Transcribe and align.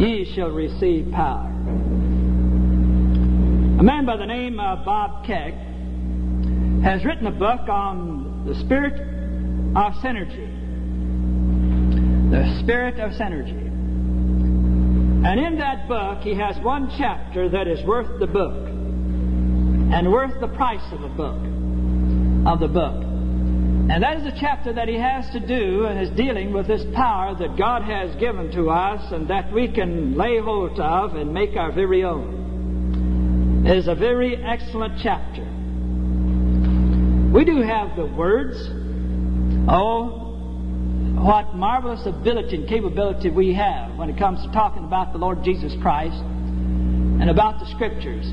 ye 0.00 0.32
shall 0.34 0.50
receive 0.50 1.12
power. 1.12 1.46
A 3.78 3.82
man 3.82 4.06
by 4.06 4.16
the 4.16 4.24
name 4.24 4.58
of 4.58 4.82
Bob 4.84 5.26
Keck 5.26 5.52
has 6.82 7.04
written 7.04 7.26
a 7.26 7.30
book 7.30 7.68
on 7.68 8.46
the 8.46 8.54
spirit 8.60 8.94
of 9.76 9.92
synergy. 10.02 10.48
The 12.30 12.60
spirit 12.62 12.98
of 12.98 13.12
synergy. 13.12 13.68
And 15.26 15.38
in 15.38 15.58
that 15.58 15.86
book, 15.86 16.22
he 16.22 16.34
has 16.34 16.58
one 16.64 16.90
chapter 16.96 17.50
that 17.50 17.68
is 17.68 17.84
worth 17.84 18.18
the 18.20 18.26
book 18.26 18.68
and 18.68 20.10
worth 20.10 20.40
the 20.40 20.48
price 20.48 20.92
of 20.92 21.02
a 21.02 21.08
book, 21.10 21.36
of 22.46 22.60
the 22.60 22.68
book. 22.68 23.09
And 23.92 24.04
that 24.04 24.18
is 24.18 24.24
a 24.24 24.38
chapter 24.38 24.72
that 24.72 24.86
he 24.86 24.96
has 24.96 25.28
to 25.30 25.40
do 25.40 25.86
and 25.86 25.98
is 25.98 26.10
dealing 26.16 26.52
with 26.52 26.68
this 26.68 26.84
power 26.94 27.34
that 27.34 27.58
God 27.58 27.82
has 27.82 28.14
given 28.20 28.52
to 28.52 28.70
us 28.70 29.12
and 29.12 29.28
that 29.28 29.52
we 29.52 29.66
can 29.66 30.16
lay 30.16 30.38
hold 30.38 30.78
of 30.78 31.16
and 31.16 31.34
make 31.34 31.56
our 31.56 31.72
very 31.72 32.04
own. 32.04 33.64
It 33.66 33.76
is 33.76 33.88
a 33.88 33.96
very 33.96 34.36
excellent 34.36 35.00
chapter. 35.02 35.42
We 37.34 37.44
do 37.44 37.62
have 37.62 37.96
the 37.96 38.06
words. 38.06 38.56
Oh, 39.68 40.20
what 41.18 41.56
marvelous 41.56 42.06
ability 42.06 42.58
and 42.58 42.68
capability 42.68 43.28
we 43.28 43.54
have 43.54 43.96
when 43.96 44.08
it 44.08 44.16
comes 44.16 44.40
to 44.46 44.52
talking 44.52 44.84
about 44.84 45.12
the 45.12 45.18
Lord 45.18 45.42
Jesus 45.42 45.74
Christ 45.82 46.14
and 46.14 47.28
about 47.28 47.58
the 47.58 47.66
Scriptures. 47.74 48.24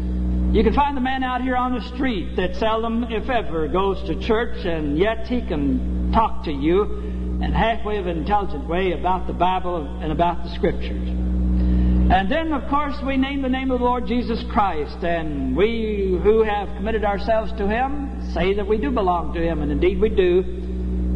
You 0.51 0.63
can 0.63 0.73
find 0.73 0.95
the 0.95 1.01
man 1.01 1.23
out 1.23 1.41
here 1.41 1.57
on 1.57 1.73
the 1.73 1.81
street 1.93 2.37
that 2.37 2.55
seldom, 2.55 3.03
if 3.11 3.29
ever, 3.29 3.67
goes 3.67 4.01
to 4.07 4.15
church, 4.15 4.65
and 4.65 4.97
yet 4.97 5.27
he 5.27 5.41
can 5.41 6.11
talk 6.13 6.45
to 6.45 6.51
you 6.51 6.83
in 6.83 7.51
halfway 7.51 7.97
of 7.97 8.07
an 8.07 8.17
intelligent 8.19 8.65
way 8.65 8.93
about 8.93 9.27
the 9.27 9.33
Bible 9.33 9.85
and 10.01 10.09
about 10.09 10.43
the 10.43 10.49
Scriptures. 10.55 11.09
And 11.09 12.31
then, 12.31 12.53
of 12.53 12.69
course, 12.69 12.95
we 13.05 13.17
name 13.17 13.41
the 13.41 13.49
name 13.49 13.71
of 13.71 13.79
the 13.79 13.85
Lord 13.85 14.07
Jesus 14.07 14.41
Christ, 14.49 15.03
and 15.03 15.53
we 15.55 16.17
who 16.23 16.43
have 16.43 16.69
committed 16.77 17.03
ourselves 17.03 17.51
to 17.57 17.67
Him 17.67 18.31
say 18.31 18.53
that 18.53 18.65
we 18.65 18.77
do 18.77 18.89
belong 18.89 19.33
to 19.33 19.41
Him, 19.41 19.61
and 19.61 19.69
indeed 19.69 19.99
we 19.99 20.07
do, 20.07 20.39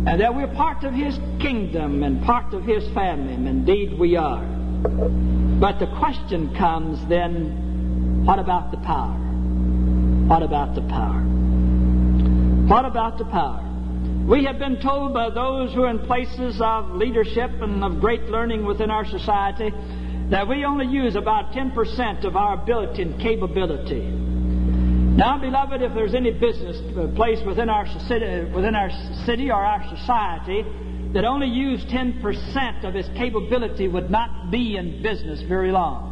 and 0.07 0.19
that 0.19 0.35
we're 0.35 0.53
part 0.53 0.83
of 0.83 0.93
His 0.93 1.17
kingdom 1.39 2.03
and 2.03 2.21
part 2.25 2.53
of 2.53 2.66
His 2.66 2.83
family, 2.89 3.33
and 3.33 3.47
indeed 3.47 3.97
we 3.97 4.17
are. 4.17 4.43
But 4.43 5.79
the 5.79 5.88
question 5.99 6.53
comes 6.55 7.03
then, 7.07 7.70
what 8.25 8.39
about 8.39 8.72
the 8.72 8.77
power? 8.77 9.17
What 10.27 10.44
about 10.44 10.75
the 10.75 10.81
power? 10.81 11.22
What 12.67 12.86
about 12.86 13.17
the 13.17 13.25
power? 13.25 13.67
We 14.28 14.45
have 14.45 14.59
been 14.59 14.80
told 14.80 15.13
by 15.13 15.31
those 15.31 15.73
who 15.73 15.83
are 15.83 15.89
in 15.89 16.00
places 16.00 16.61
of 16.61 16.91
leadership 16.91 17.50
and 17.61 17.83
of 17.83 18.00
great 18.00 18.23
learning 18.25 18.63
within 18.66 18.91
our 18.91 19.05
society 19.05 19.72
that 20.30 20.47
we 20.47 20.63
only 20.63 20.86
use 20.86 21.16
about 21.16 21.52
10% 21.52 22.23
of 22.23 22.36
our 22.36 22.61
ability 22.61 23.02
and 23.02 23.19
capability. 23.19 24.02
Now, 24.02 25.39
beloved, 25.39 25.81
if 25.81 25.94
there's 25.94 26.13
any 26.13 26.31
business 26.31 26.78
uh, 26.95 27.08
place 27.16 27.39
within 27.45 27.69
our 27.69 27.85
city, 28.08 28.45
within 28.53 28.75
our 28.75 28.90
city 29.25 29.50
or 29.50 29.66
our 29.66 29.84
society 29.97 30.63
that 31.13 31.25
only 31.25 31.47
used 31.47 31.88
10% 31.88 32.85
of 32.85 32.95
its 32.95 33.09
capability 33.18 33.88
would 33.90 34.09
not 34.09 34.51
be 34.51 34.78
in 34.78 35.01
business 35.03 35.41
very 35.41 35.72
long. 35.72 36.10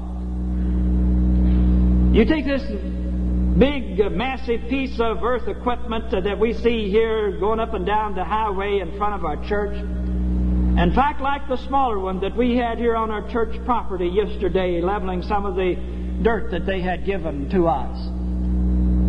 You 2.20 2.26
take 2.26 2.44
this 2.44 2.64
big, 3.58 4.02
uh, 4.02 4.10
massive 4.10 4.68
piece 4.70 5.00
of 5.00 5.24
earth 5.24 5.48
equipment 5.48 6.14
uh, 6.14 6.20
that 6.20 6.38
we 6.38 6.52
see 6.52 6.90
here 6.90 7.40
going 7.40 7.62
up 7.62 7.74
and 7.74 7.86
down 7.86 8.14
the 8.14 8.26
highway 8.26 8.80
in 8.80 8.98
front 8.98 9.16
of 9.16 9.24
our 9.24 9.38
church. 9.48 9.78
In 9.78 10.92
fact, 10.94 11.22
like 11.22 11.48
the 11.48 11.56
smaller 11.56 11.98
one 11.98 12.20
that 12.20 12.36
we 12.36 12.58
had 12.58 12.78
here 12.78 12.98
on 12.98 13.10
our 13.10 13.26
church 13.32 13.56
property 13.64 14.08
yesterday, 14.08 14.82
leveling 14.82 15.22
some 15.22 15.46
of 15.46 15.56
the 15.56 15.76
dirt 16.22 16.52
that 16.52 16.66
they 16.66 16.82
had 16.82 17.06
given 17.06 17.50
to 17.52 17.70
us. 17.70 17.98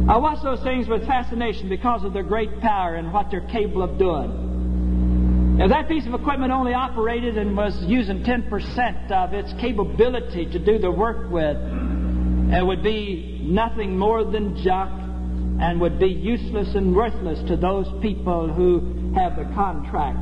I 0.09 0.16
watch 0.16 0.44
those 0.44 0.62
things 0.62 0.87
with 0.87 1.04
fascination 1.04 1.69
because 1.69 2.04
of 2.04 2.12
their 2.12 2.22
great 2.22 2.60
power 2.60 2.94
and 2.94 3.12
what 3.12 3.28
they're 3.32 3.48
capable 3.48 3.82
of 3.82 3.98
doing. 3.98 5.59
If 5.60 5.69
that 5.71 5.88
piece 5.88 6.06
of 6.06 6.15
equipment 6.15 6.53
only 6.53 6.75
operated 6.75 7.37
and 7.38 7.56
was 7.56 7.77
using 7.87 8.22
10% 8.22 9.10
of 9.10 9.34
its 9.34 9.53
capability 9.60 10.47
to 10.47 10.60
do 10.60 10.78
the 10.78 10.92
work 10.92 11.28
with, 11.28 11.56
it 12.52 12.66
would 12.66 12.82
be 12.82 13.40
nothing 13.44 13.96
more 13.96 14.24
than 14.24 14.56
junk 14.62 14.90
and 15.60 15.80
would 15.80 15.98
be 15.98 16.08
useless 16.08 16.74
and 16.74 16.94
worthless 16.94 17.38
to 17.48 17.56
those 17.56 17.86
people 18.02 18.52
who 18.52 19.14
have 19.14 19.36
the 19.36 19.44
contract 19.54 20.18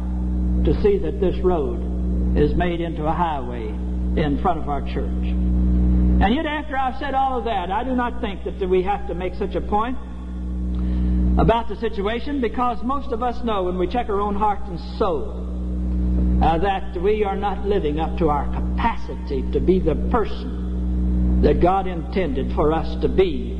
to 0.65 0.75
see 0.83 0.99
that 0.99 1.21
this 1.21 1.37
road 1.43 2.37
is 2.37 2.55
made 2.55 2.81
into 2.81 3.05
a 3.05 3.13
highway 3.13 3.69
in 3.69 4.39
front 4.43 4.59
of 4.59 4.69
our 4.69 4.83
church. 4.83 5.25
And 6.21 6.35
yet, 6.35 6.47
after 6.47 6.77
I've 6.77 6.99
said 6.99 7.15
all 7.15 7.39
of 7.39 7.45
that, 7.45 7.71
I 7.71 7.85
do 7.85 7.95
not 7.95 8.21
think 8.21 8.45
that 8.45 8.69
we 8.69 8.83
have 8.83 9.07
to 9.07 9.15
make 9.15 9.35
such 9.35 9.55
a 9.55 9.61
point 9.61 9.97
about 11.39 11.69
the 11.69 11.77
situation 11.77 12.41
because 12.41 12.79
most 12.83 13.13
of 13.13 13.23
us 13.23 13.43
know 13.45 13.63
when 13.63 13.79
we 13.79 13.87
check 13.87 14.09
our 14.09 14.21
own 14.21 14.35
heart 14.35 14.59
and 14.67 14.81
soul 14.99 15.47
uh, 16.43 16.59
that 16.59 17.01
we 17.01 17.23
are 17.23 17.37
not 17.37 17.65
living 17.65 18.01
up 18.01 18.19
to 18.19 18.29
our 18.29 18.47
capacity 18.47 19.49
to 19.53 19.61
be 19.61 19.79
the 19.79 19.95
person 20.11 20.58
that 21.43 21.61
God 21.61 21.87
intended 21.87 22.55
for 22.55 22.73
us 22.73 23.01
to 23.03 23.09
be 23.09 23.55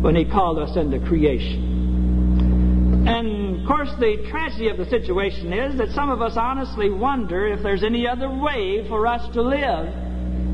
when 0.00 0.16
He 0.16 0.24
called 0.24 0.58
us 0.58 0.76
into 0.76 0.98
creation. 1.06 3.04
And 3.06 3.60
of 3.60 3.66
course, 3.66 3.90
the 3.98 4.26
tragedy 4.30 4.68
of 4.68 4.78
the 4.78 4.86
situation 4.86 5.52
is 5.52 5.78
that 5.78 5.90
some 5.90 6.10
of 6.10 6.22
us 6.22 6.36
honestly 6.36 6.90
wonder 6.90 7.46
if 7.46 7.62
there's 7.62 7.84
any 7.84 8.06
other 8.06 8.28
way 8.28 8.86
for 8.88 9.06
us 9.06 9.32
to 9.34 9.42
live 9.42 9.92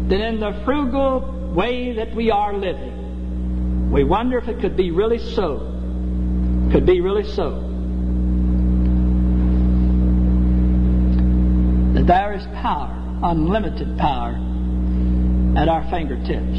than 0.09 0.21
in 0.21 0.41
the 0.41 0.63
frugal 0.65 1.53
way 1.55 1.95
that 1.95 2.15
we 2.15 2.31
are 2.31 2.55
living. 2.55 3.91
We 3.91 4.05
wonder 4.05 4.39
if 4.39 4.49
it 4.49 4.61
could 4.61 4.77
be 4.77 4.91
really 4.91 5.19
so. 5.19 5.73
Could 6.73 6.85
be 6.85 7.01
really 7.01 7.25
so. 7.25 7.63
That 11.95 12.07
there 12.07 12.35
is 12.35 12.45
power, 12.61 12.93
unlimited 13.23 13.97
power, 13.97 14.35
at 15.57 15.69
our 15.69 15.89
fingertips. 15.91 16.59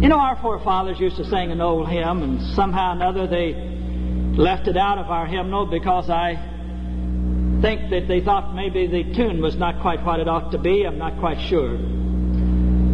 You 0.00 0.08
know, 0.08 0.20
our 0.20 0.40
forefathers 0.40 1.00
used 1.00 1.16
to 1.16 1.24
sing 1.24 1.50
an 1.50 1.60
old 1.60 1.88
hymn, 1.88 2.22
and 2.22 2.54
somehow 2.54 2.90
or 2.90 2.92
another 2.92 3.26
they 3.26 3.52
left 4.36 4.68
it 4.68 4.76
out 4.76 4.98
of 4.98 5.10
our 5.10 5.26
hymnal 5.26 5.66
because 5.66 6.08
I 6.08 6.36
think 7.60 7.90
that 7.90 8.06
they 8.06 8.20
thought 8.20 8.54
maybe 8.54 8.86
the 8.86 9.12
tune 9.14 9.42
was 9.42 9.56
not 9.56 9.80
quite 9.82 10.04
what 10.04 10.20
it 10.20 10.28
ought 10.28 10.52
to 10.52 10.58
be. 10.58 10.84
I'm 10.84 10.98
not 10.98 11.18
quite 11.18 11.40
sure. 11.48 11.76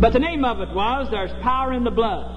But 0.00 0.14
the 0.14 0.18
name 0.18 0.44
of 0.44 0.60
it 0.60 0.74
was 0.74 1.08
There's 1.10 1.32
Power 1.42 1.74
in 1.74 1.84
the 1.84 1.90
Blood. 1.90 2.30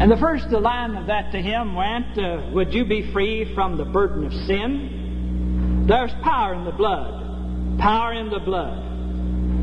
And 0.00 0.10
the 0.10 0.16
first 0.16 0.50
line 0.50 0.96
of 0.96 1.06
that 1.06 1.30
to 1.30 1.40
him 1.40 1.76
went, 1.76 2.18
uh, 2.18 2.50
Would 2.52 2.74
you 2.74 2.84
be 2.84 3.12
free 3.12 3.54
from 3.54 3.76
the 3.76 3.84
burden 3.84 4.26
of 4.26 4.32
sin? 4.32 5.86
There's 5.86 6.10
power 6.24 6.54
in 6.54 6.64
the 6.64 6.72
blood. 6.72 7.78
Power 7.78 8.12
in 8.12 8.30
the 8.30 8.40
blood. 8.40 8.93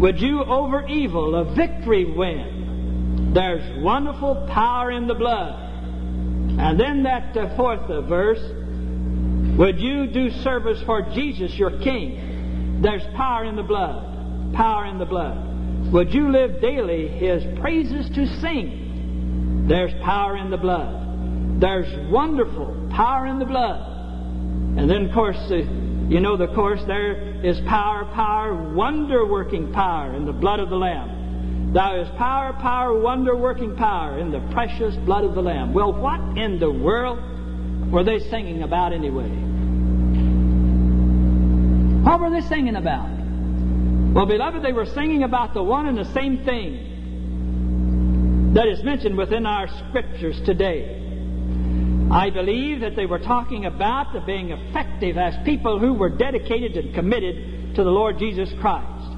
Would 0.02 0.20
you 0.20 0.44
over 0.44 0.88
evil 0.88 1.36
a 1.36 1.54
victory 1.54 2.06
win? 2.06 3.32
There's 3.36 3.84
wonderful 3.84 4.48
power 4.52 4.90
in 4.90 5.06
the 5.06 5.14
blood. 5.14 5.54
And 6.60 6.80
then 6.80 7.04
that 7.04 7.38
uh, 7.38 7.56
fourth 7.56 7.88
uh, 7.88 8.02
verse, 8.02 8.42
would 9.60 9.80
you 9.80 10.08
do 10.08 10.32
service 10.42 10.82
for 10.88 11.04
Jesus 11.14 11.54
your 11.54 11.70
King? 11.82 12.82
There's 12.82 13.04
power 13.16 13.46
in 13.46 13.56
the 13.56 13.62
blood. 13.62 14.56
Power 14.56 14.88
in 14.88 14.98
the 14.98 15.06
blood. 15.06 15.94
Would 15.94 16.12
you 16.16 16.32
live 16.32 16.60
daily 16.62 17.08
his 17.08 17.44
praises 17.60 18.10
to 18.16 18.26
sing? 18.42 19.68
There's 19.68 19.94
power 20.04 20.36
in 20.36 20.50
the 20.50 20.58
blood. 20.58 21.62
There's 21.62 22.12
wonderful 22.12 22.90
power 22.92 23.28
in 23.28 23.38
the 23.38 23.46
blood. 23.46 23.88
And 24.80 24.90
then, 24.90 25.06
of 25.06 25.14
course, 25.14 25.38
uh, 25.52 25.62
you 26.10 26.20
know 26.20 26.38
the 26.38 26.48
course 26.48 26.82
there 26.88 27.46
is 27.46 27.60
power, 27.62 28.06
power, 28.14 28.74
wonder 28.74 29.26
working 29.26 29.72
power 29.72 30.14
in 30.16 30.26
the 30.26 30.34
blood 30.34 30.60
of 30.60 30.70
the 30.70 30.76
Lamb. 30.76 31.74
Thou 31.74 32.02
is 32.02 32.10
power, 32.18 32.54
power, 32.54 33.00
wonder 33.00 33.36
working 33.36 33.76
power 33.76 34.20
in 34.20 34.32
the 34.32 34.42
precious 34.52 34.96
blood 34.98 35.24
of 35.24 35.36
the 35.36 35.42
Lamb. 35.42 35.74
Well, 35.74 35.94
what 35.94 36.38
in 36.38 36.60
the 36.60 36.70
world 36.70 37.20
were 37.92 38.04
they 38.04 38.20
singing 38.20 38.64
about 38.64 38.92
anyway? 38.92 39.30
What 42.04 42.20
were 42.20 42.30
they 42.30 42.42
singing 42.48 42.76
about? 42.76 43.10
Well, 44.14 44.26
beloved, 44.26 44.62
they 44.64 44.74
were 44.74 44.86
singing 44.88 45.24
about 45.24 45.54
the 45.54 45.64
one 45.64 45.86
and 45.86 45.98
the 45.98 46.12
same 46.14 46.44
thing 46.44 46.90
that 48.54 48.68
is 48.68 48.84
mentioned 48.84 49.18
within 49.18 49.46
our 49.46 49.70
scriptures 49.88 50.42
today. 50.46 51.01
I 52.12 52.30
believe 52.30 52.82
that 52.82 52.98
they 52.98 53.06
were 53.06 53.20
talking 53.20 53.66
about 53.66 54.12
the 54.12 54.20
being 54.20 54.52
effective 54.52 55.18
as 55.18 55.34
people 55.46 55.80
who 55.80 55.94
were 55.94 56.10
dedicated 56.10 56.76
and 56.76 56.94
committed 56.94 57.76
to 57.76 57.86
the 57.86 57.90
Lord 57.90 58.20
Jesus 58.20 58.52
Christ. 58.60 59.16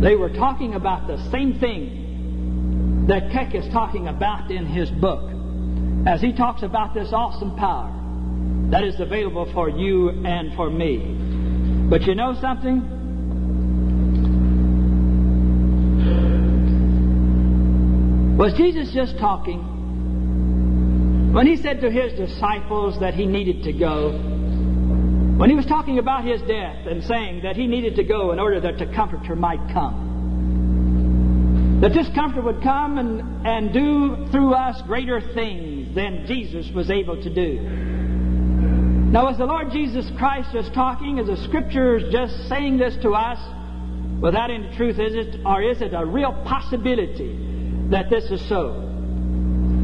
They 0.00 0.16
were 0.16 0.30
talking 0.30 0.72
about 0.72 1.06
the 1.06 1.18
same 1.30 1.60
thing 1.60 3.04
that 3.08 3.30
Keck 3.30 3.54
is 3.54 3.68
talking 3.74 4.08
about 4.08 4.50
in 4.50 4.64
his 4.64 4.90
book 4.90 5.30
as 6.06 6.22
he 6.22 6.32
talks 6.32 6.62
about 6.62 6.94
this 6.94 7.12
awesome 7.12 7.56
power 7.56 7.92
that 8.70 8.82
is 8.82 8.98
available 8.98 9.52
for 9.52 9.68
you 9.68 10.08
and 10.24 10.54
for 10.54 10.70
me. 10.70 11.14
But 11.90 12.06
you 12.06 12.14
know 12.14 12.32
something? 12.40 12.94
Was 18.38 18.54
Jesus 18.54 18.94
just 18.94 19.18
talking? 19.18 19.75
When 21.36 21.46
he 21.46 21.56
said 21.58 21.82
to 21.82 21.90
his 21.90 22.14
disciples 22.14 22.98
that 23.00 23.12
he 23.12 23.26
needed 23.26 23.64
to 23.64 23.72
go, 23.74 24.12
when 25.36 25.50
he 25.50 25.54
was 25.54 25.66
talking 25.66 25.98
about 25.98 26.24
his 26.24 26.40
death 26.40 26.86
and 26.86 27.04
saying 27.04 27.42
that 27.42 27.56
he 27.56 27.66
needed 27.66 27.96
to 27.96 28.04
go 28.04 28.32
in 28.32 28.38
order 28.38 28.58
that 28.58 28.78
the 28.78 28.86
Comforter 28.86 29.36
might 29.36 29.60
come, 29.70 31.80
that 31.82 31.92
this 31.92 32.08
Comforter 32.14 32.40
would 32.40 32.62
come 32.62 32.96
and, 32.96 33.46
and 33.46 33.70
do 33.70 34.26
through 34.32 34.54
us 34.54 34.80
greater 34.86 35.20
things 35.34 35.94
than 35.94 36.24
Jesus 36.26 36.70
was 36.74 36.90
able 36.90 37.22
to 37.22 37.28
do. 37.28 37.60
Now, 39.12 39.28
is 39.28 39.36
the 39.36 39.44
Lord 39.44 39.70
Jesus 39.70 40.10
Christ 40.16 40.48
just 40.54 40.72
talking? 40.72 41.18
Is 41.18 41.26
the 41.26 41.36
Scriptures 41.48 42.10
just 42.10 42.48
saying 42.48 42.78
this 42.78 42.96
to 43.02 43.10
us 43.10 43.38
without 44.22 44.50
any 44.50 44.74
truth? 44.74 44.98
Is 44.98 45.14
it, 45.14 45.40
or 45.44 45.60
is 45.60 45.82
it 45.82 45.92
a 45.92 46.06
real 46.06 46.32
possibility 46.46 47.38
that 47.90 48.08
this 48.08 48.24
is 48.30 48.40
so? 48.48 48.85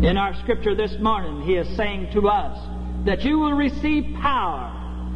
In 0.02 0.16
our 0.16 0.34
scripture 0.40 0.74
this 0.74 0.96
morning, 0.98 1.42
he 1.42 1.54
is 1.54 1.76
saying 1.76 2.10
to 2.12 2.28
us 2.28 2.58
that 3.06 3.22
you 3.22 3.38
will 3.38 3.52
receive 3.52 4.16
power. 4.20 4.68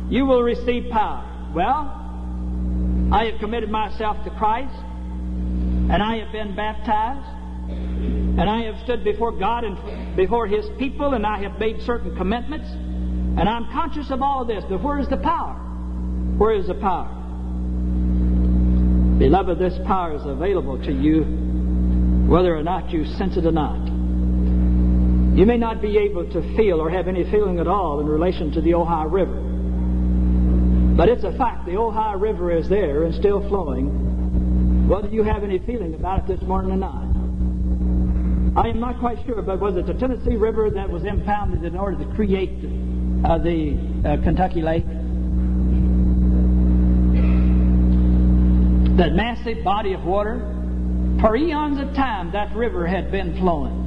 You 0.08 0.26
will 0.26 0.44
receive 0.44 0.92
power. 0.92 1.24
Well, 1.52 3.10
I 3.12 3.24
have 3.24 3.40
committed 3.40 3.68
myself 3.68 4.22
to 4.22 4.30
Christ, 4.30 4.72
and 5.90 6.00
I 6.00 6.18
have 6.18 6.30
been 6.30 6.54
baptized, 6.54 7.26
and 8.38 8.48
I 8.48 8.62
have 8.62 8.80
stood 8.84 9.02
before 9.02 9.32
God 9.32 9.64
and 9.64 10.16
before 10.16 10.46
His 10.46 10.64
people, 10.78 11.14
and 11.14 11.26
I 11.26 11.42
have 11.42 11.58
made 11.58 11.82
certain 11.82 12.14
commitments, 12.16 12.68
and 12.70 13.48
I'm 13.48 13.66
conscious 13.72 14.12
of 14.12 14.22
all 14.22 14.42
of 14.42 14.46
this. 14.46 14.62
But 14.68 14.84
where 14.84 15.00
is 15.00 15.08
the 15.08 15.16
power? 15.16 15.54
Where 16.38 16.52
is 16.52 16.68
the 16.68 16.74
power? 16.74 17.08
Beloved, 19.18 19.58
this 19.58 19.76
power 19.84 20.14
is 20.14 20.24
available 20.24 20.78
to 20.84 20.92
you 20.92 21.24
whether 22.28 22.56
or 22.56 22.62
not 22.62 22.92
you 22.92 23.04
sense 23.04 23.36
it 23.36 23.46
or 23.46 23.52
not. 23.52 23.95
You 25.36 25.44
may 25.44 25.58
not 25.58 25.82
be 25.82 25.98
able 25.98 26.24
to 26.32 26.56
feel 26.56 26.80
or 26.80 26.88
have 26.88 27.08
any 27.08 27.22
feeling 27.30 27.58
at 27.58 27.66
all 27.66 28.00
in 28.00 28.06
relation 28.06 28.50
to 28.52 28.62
the 28.62 28.72
Ohio 28.72 29.06
River. 29.06 29.34
But 30.96 31.10
it's 31.10 31.24
a 31.24 31.32
fact. 31.36 31.66
The 31.66 31.76
Ohio 31.76 32.16
River 32.16 32.50
is 32.56 32.70
there 32.70 33.02
and 33.02 33.14
still 33.14 33.46
flowing, 33.46 34.88
whether 34.88 35.08
you 35.08 35.22
have 35.22 35.44
any 35.44 35.58
feeling 35.58 35.92
about 35.92 36.20
it 36.20 36.26
this 36.26 36.40
morning 36.48 36.70
or 36.70 36.76
not. 36.76 37.02
I 38.58 38.68
am 38.70 38.80
not 38.80 38.98
quite 38.98 39.18
sure, 39.26 39.42
but 39.42 39.60
was 39.60 39.76
it 39.76 39.84
the 39.84 39.92
Tennessee 39.92 40.36
River 40.36 40.70
that 40.70 40.88
was 40.88 41.04
impounded 41.04 41.64
in 41.64 41.76
order 41.76 42.02
to 42.02 42.14
create 42.14 42.56
uh, 43.22 43.36
the 43.36 43.76
uh, 44.06 44.16
Kentucky 44.22 44.62
Lake? 44.62 44.86
That 48.96 49.12
massive 49.12 49.62
body 49.62 49.92
of 49.92 50.02
water? 50.02 50.38
For 51.20 51.36
eons 51.36 51.78
of 51.78 51.94
time, 51.94 52.32
that 52.32 52.56
river 52.56 52.86
had 52.86 53.10
been 53.12 53.36
flowing. 53.38 53.85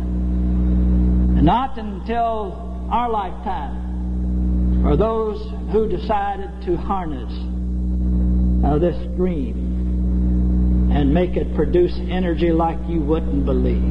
And 1.39 1.45
not 1.45 1.77
until 1.77 2.89
our 2.91 3.09
lifetime 3.09 4.85
are 4.85 4.97
those 4.97 5.39
who 5.71 5.87
decided 5.87 6.51
to 6.65 6.75
harness 6.75 7.31
uh, 8.65 8.77
this 8.77 8.97
dream 9.15 10.91
and 10.91 11.13
make 11.13 11.37
it 11.37 11.55
produce 11.55 11.97
energy 12.09 12.51
like 12.51 12.77
you 12.89 12.99
wouldn't 12.99 13.45
believe. 13.45 13.81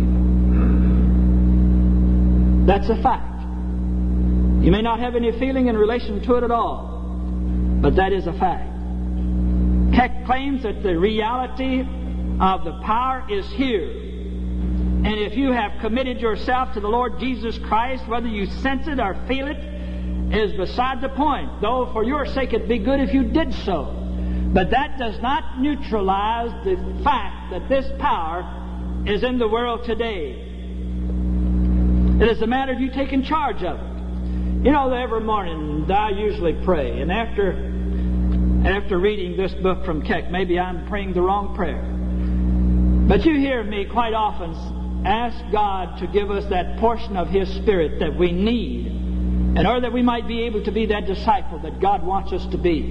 That's 2.67 2.91
a 2.91 3.03
fact. 3.03 3.41
You 4.63 4.71
may 4.71 4.83
not 4.83 5.01
have 5.01 5.17
any 5.17 5.33
feeling 5.39 5.69
in 5.69 5.77
relation 5.79 6.21
to 6.25 6.35
it 6.35 6.43
at 6.43 6.51
all, 6.51 7.01
but 7.81 7.97
that 7.97 8.13
is 8.13 8.27
a 8.27 8.35
fact. 8.35 8.69
Keck 9.95 10.27
claims 10.27 10.65
that 10.65 10.83
the 10.83 10.99
reality 10.99 11.81
of 12.41 12.65
the 12.67 12.79
power 12.85 13.25
is 13.31 13.51
here 13.53 14.08
and 15.05 15.21
if 15.21 15.37
you 15.37 15.53
have 15.53 15.81
committed 15.81 16.21
yourself 16.21 16.75
to 16.75 16.81
the 16.81 16.89
Lord 16.89 17.21
Jesus 17.21 17.57
Christ, 17.59 18.07
whether 18.09 18.27
you 18.27 18.47
sense 18.47 18.89
it 18.89 18.99
or 18.99 19.15
feel 19.29 19.47
it, 19.47 19.57
is 20.35 20.53
beside 20.55 21.01
the 21.01 21.09
point. 21.09 21.61
Though 21.61 21.89
for 21.93 22.03
your 22.03 22.27
sake 22.27 22.53
it'd 22.53 22.69
be 22.69 22.81
good 22.81 22.99
if 22.99 23.15
you 23.15 23.25
did 23.25 23.55
so. 23.55 23.95
But 24.53 24.71
that 24.71 24.99
does 24.99 25.21
not 25.21 25.61
neutralize 25.61 26.51
the 26.65 26.77
fact 27.05 27.53
that 27.53 27.69
this 27.69 27.87
power 28.01 29.05
is 29.07 29.23
in 29.23 29.39
the 29.39 29.47
world 29.47 29.85
today. 29.85 30.33
It 32.21 32.29
is 32.29 32.43
a 32.43 32.47
matter 32.49 32.73
of 32.73 32.81
you 32.81 32.91
taking 32.91 33.23
charge 33.23 33.63
of 33.63 33.79
it. 33.79 34.65
You 34.65 34.73
know, 34.73 34.93
every 34.93 35.21
morning 35.21 35.89
I 35.91 36.11
usually 36.11 36.55
pray, 36.65 37.01
and 37.01 37.13
after 37.13 37.53
after 38.67 38.99
reading 38.99 39.37
this 39.37 39.55
book 39.55 39.85
from 39.85 40.03
Keck, 40.03 40.33
maybe 40.33 40.59
I'm 40.59 40.89
praying 40.89 41.13
the 41.15 41.23
wrong 41.23 41.55
prayer. 41.55 41.81
But 43.09 43.25
you 43.25 43.37
hear 43.39 43.63
me 43.63 43.87
quite 43.87 44.13
often 44.13 44.78
ask 45.05 45.53
God 45.53 45.99
to 46.01 46.07
give 46.07 46.31
us 46.31 46.45
that 46.51 46.79
portion 46.79 47.17
of 47.17 47.29
His 47.29 47.49
Spirit 47.57 48.01
that 48.01 48.19
we 48.19 48.33
need 48.33 48.87
in 48.87 49.67
order 49.67 49.81
that 49.83 49.93
we 49.93 50.03
might 50.03 50.29
be 50.29 50.43
able 50.43 50.63
to 50.65 50.73
be 50.73 50.87
that 50.87 51.07
disciple 51.07 51.59
that 51.61 51.81
God 51.81 52.05
wants 52.05 52.33
us 52.33 52.45
to 52.53 52.59
be. 52.59 52.83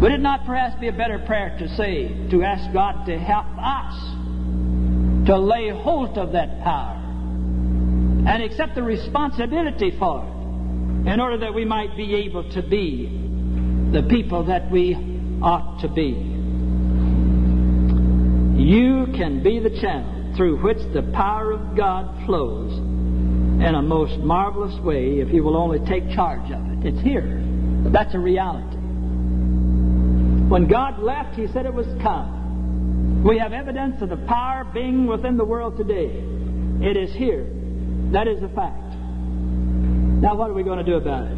Would 0.00 0.12
it 0.12 0.20
not 0.20 0.46
perhaps 0.46 0.80
be 0.80 0.88
a 0.88 0.92
better 0.92 1.18
prayer 1.18 1.56
to 1.58 1.68
say, 1.76 2.28
to 2.30 2.42
ask 2.42 2.72
God 2.72 3.04
to 3.06 3.18
help 3.18 3.46
us 3.58 5.26
to 5.26 5.38
lay 5.38 5.68
hold 5.68 6.16
of 6.16 6.32
that 6.32 6.62
power 6.62 6.96
and 8.26 8.42
accept 8.42 8.74
the 8.74 8.82
responsibility 8.82 9.94
for 9.98 10.24
it 10.24 11.12
in 11.12 11.20
order 11.20 11.38
that 11.38 11.52
we 11.52 11.64
might 11.64 11.96
be 11.96 12.14
able 12.14 12.50
to 12.52 12.62
be 12.62 13.06
the 13.92 14.02
people 14.04 14.44
that 14.44 14.70
we 14.70 14.94
ought 15.42 15.80
to 15.80 15.88
be? 15.88 16.26
You 18.62 19.06
can 19.16 19.42
be 19.42 19.58
the 19.58 19.70
channel 19.80 20.19
through 20.36 20.62
which 20.62 20.78
the 20.92 21.02
power 21.14 21.52
of 21.52 21.76
God 21.76 22.26
flows 22.26 22.72
in 22.72 23.74
a 23.74 23.82
most 23.82 24.18
marvelous 24.18 24.78
way 24.80 25.20
if 25.20 25.32
you 25.32 25.42
will 25.42 25.56
only 25.56 25.78
take 25.86 26.10
charge 26.10 26.50
of 26.50 26.60
it. 26.72 26.86
It's 26.86 27.00
here. 27.02 27.42
That's 27.92 28.14
a 28.14 28.18
reality. 28.18 28.76
When 30.48 30.66
God 30.66 30.98
left, 30.98 31.36
He 31.36 31.46
said 31.48 31.66
it 31.66 31.74
was 31.74 31.86
come. 32.02 33.22
We 33.22 33.38
have 33.38 33.52
evidence 33.52 34.00
of 34.00 34.08
the 34.08 34.16
power 34.16 34.64
being 34.72 35.06
within 35.06 35.36
the 35.36 35.44
world 35.44 35.76
today. 35.76 36.24
It 36.80 36.96
is 36.96 37.14
here. 37.14 37.46
That 38.12 38.26
is 38.26 38.42
a 38.42 38.48
fact. 38.48 38.96
Now, 40.20 40.34
what 40.36 40.50
are 40.50 40.54
we 40.54 40.62
going 40.62 40.78
to 40.78 40.84
do 40.84 40.94
about 40.94 41.26
it? 41.26 41.36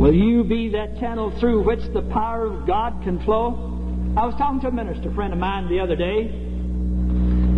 Will 0.00 0.14
you 0.14 0.44
be 0.44 0.70
that 0.70 0.98
channel 0.98 1.32
through 1.38 1.62
which 1.64 1.80
the 1.92 2.02
power 2.02 2.46
of 2.46 2.66
God 2.66 3.02
can 3.04 3.22
flow? 3.24 4.14
I 4.16 4.26
was 4.26 4.34
talking 4.38 4.60
to 4.62 4.68
a 4.68 4.72
minister 4.72 5.12
friend 5.14 5.32
of 5.32 5.38
mine 5.38 5.68
the 5.68 5.80
other 5.80 5.94
day, 5.94 6.49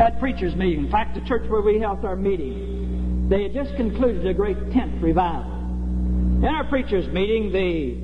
at 0.00 0.18
preachers' 0.18 0.54
meeting. 0.54 0.84
In 0.84 0.90
fact, 0.90 1.14
the 1.14 1.26
church 1.26 1.49
where 1.49 1.61
we 1.61 1.78
held 1.78 2.04
our 2.04 2.16
meeting, 2.16 3.28
they 3.28 3.42
had 3.44 3.54
just 3.54 3.75
concluded 3.76 4.26
a 4.26 4.34
great 4.34 4.56
tent 4.72 5.02
revival. 5.02 5.50
In 5.52 6.44
our 6.44 6.64
preachers' 6.64 7.08
meeting, 7.08 7.52
the 7.52 7.94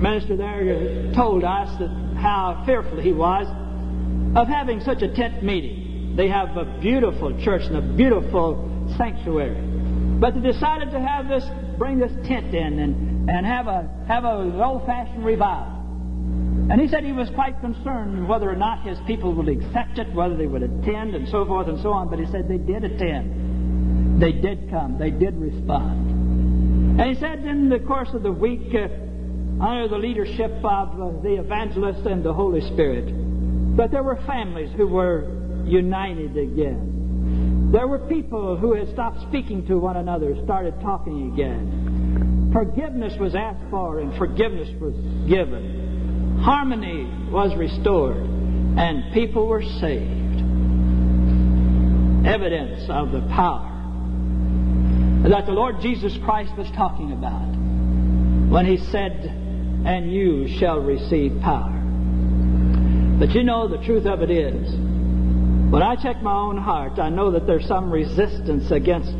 minister 0.00 0.36
there 0.36 1.12
told 1.14 1.44
us 1.44 1.68
that 1.78 1.88
how 2.16 2.62
fearful 2.66 3.00
he 3.00 3.12
was 3.12 3.46
of 4.36 4.48
having 4.48 4.80
such 4.80 5.02
a 5.02 5.14
tent 5.14 5.42
meeting. 5.42 6.14
They 6.16 6.28
have 6.28 6.56
a 6.56 6.78
beautiful 6.80 7.38
church 7.42 7.62
and 7.64 7.76
a 7.76 7.96
beautiful 7.96 8.92
sanctuary. 8.96 9.60
But 10.20 10.34
they 10.34 10.40
decided 10.40 10.90
to 10.90 11.00
have 11.00 11.28
this, 11.28 11.44
bring 11.78 11.98
this 11.98 12.12
tent 12.26 12.54
in 12.54 12.78
and, 12.78 13.30
and 13.30 13.46
have 13.46 13.66
a 13.66 13.88
have 14.06 14.24
an 14.24 14.60
old-fashioned 14.60 15.24
revival. 15.24 15.79
And 16.70 16.80
he 16.80 16.86
said 16.86 17.02
he 17.02 17.10
was 17.10 17.28
quite 17.30 17.60
concerned 17.60 18.28
whether 18.28 18.48
or 18.48 18.54
not 18.54 18.86
his 18.86 18.96
people 19.04 19.34
would 19.34 19.48
accept 19.48 19.98
it, 19.98 20.12
whether 20.14 20.36
they 20.36 20.46
would 20.46 20.62
attend, 20.62 21.16
and 21.16 21.28
so 21.28 21.44
forth 21.44 21.66
and 21.66 21.80
so 21.80 21.90
on. 21.90 22.08
But 22.08 22.20
he 22.20 22.26
said 22.26 22.46
they 22.46 22.58
did 22.58 22.84
attend. 22.84 24.22
They 24.22 24.30
did 24.30 24.70
come. 24.70 24.96
They 24.96 25.10
did 25.10 25.36
respond. 25.36 27.00
And 27.00 27.10
he 27.10 27.20
said 27.20 27.40
in 27.40 27.68
the 27.68 27.80
course 27.80 28.10
of 28.14 28.22
the 28.22 28.30
week, 28.30 28.72
uh, 28.72 28.86
under 29.60 29.88
the 29.88 29.98
leadership 29.98 30.52
of 30.62 30.62
uh, 30.62 31.22
the 31.22 31.40
evangelist 31.40 32.06
and 32.06 32.22
the 32.22 32.32
Holy 32.32 32.60
Spirit, 32.60 33.06
that 33.76 33.90
there 33.90 34.04
were 34.04 34.20
families 34.24 34.70
who 34.76 34.86
were 34.86 35.64
united 35.66 36.36
again. 36.36 37.70
There 37.72 37.88
were 37.88 37.98
people 37.98 38.56
who 38.56 38.74
had 38.74 38.88
stopped 38.92 39.20
speaking 39.28 39.66
to 39.66 39.78
one 39.78 39.96
another, 39.96 40.36
started 40.44 40.80
talking 40.80 41.32
again. 41.32 42.50
Forgiveness 42.52 43.14
was 43.18 43.34
asked 43.34 43.64
for, 43.70 43.98
and 43.98 44.16
forgiveness 44.16 44.68
was 44.80 44.94
given. 45.28 45.89
Harmony 46.42 47.04
was 47.30 47.54
restored, 47.54 48.16
and 48.16 49.12
people 49.12 49.46
were 49.46 49.62
saved. 49.62 50.40
Evidence 52.26 52.88
of 52.88 53.12
the 53.12 53.20
power 53.34 53.70
that 55.28 55.44
the 55.44 55.52
Lord 55.52 55.80
Jesus 55.80 56.16
Christ 56.24 56.56
was 56.56 56.70
talking 56.70 57.12
about 57.12 57.54
when 58.50 58.64
he 58.64 58.78
said, 58.90 59.12
And 59.84 60.10
you 60.10 60.48
shall 60.58 60.80
receive 60.80 61.40
power. 61.42 61.76
But 63.18 63.30
you 63.30 63.44
know, 63.44 63.68
the 63.68 63.84
truth 63.84 64.06
of 64.06 64.22
it 64.22 64.30
is, 64.30 64.70
when 65.70 65.82
I 65.82 65.94
check 65.96 66.22
my 66.22 66.34
own 66.34 66.56
heart, 66.56 66.98
I 66.98 67.10
know 67.10 67.30
that 67.32 67.46
there's 67.46 67.66
some 67.66 67.90
resistance 67.90 68.70
against 68.70 69.12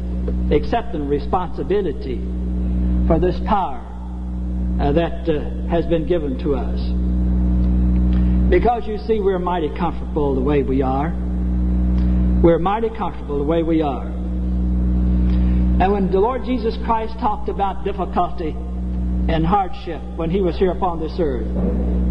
accepting 0.50 1.06
responsibility 1.06 2.16
for 3.06 3.18
this 3.20 3.38
power 3.46 3.86
uh, 4.80 4.92
that 4.92 5.28
uh, 5.28 5.68
has 5.68 5.84
been 5.87 6.06
given 6.06 6.38
to 6.38 6.54
us. 6.54 6.80
Because 8.50 8.87
you 8.87 8.96
see, 9.06 9.20
we're 9.20 9.38
mighty 9.38 9.68
comfortable 9.78 10.34
the 10.34 10.40
way 10.40 10.62
we 10.62 10.80
are. 10.80 11.12
We're 12.42 12.58
mighty 12.58 12.88
comfortable 12.88 13.38
the 13.38 13.44
way 13.44 13.62
we 13.62 13.82
are. 13.82 14.06
And 14.06 15.92
when 15.92 16.10
the 16.10 16.18
Lord 16.18 16.44
Jesus 16.44 16.76
Christ 16.84 17.12
talked 17.20 17.50
about 17.50 17.84
difficulty 17.84 18.56
and 19.28 19.44
hardship 19.44 20.00
when 20.16 20.30
he 20.30 20.40
was 20.40 20.56
here 20.58 20.72
upon 20.72 20.99
this 20.99 21.12
earth, 21.20 21.46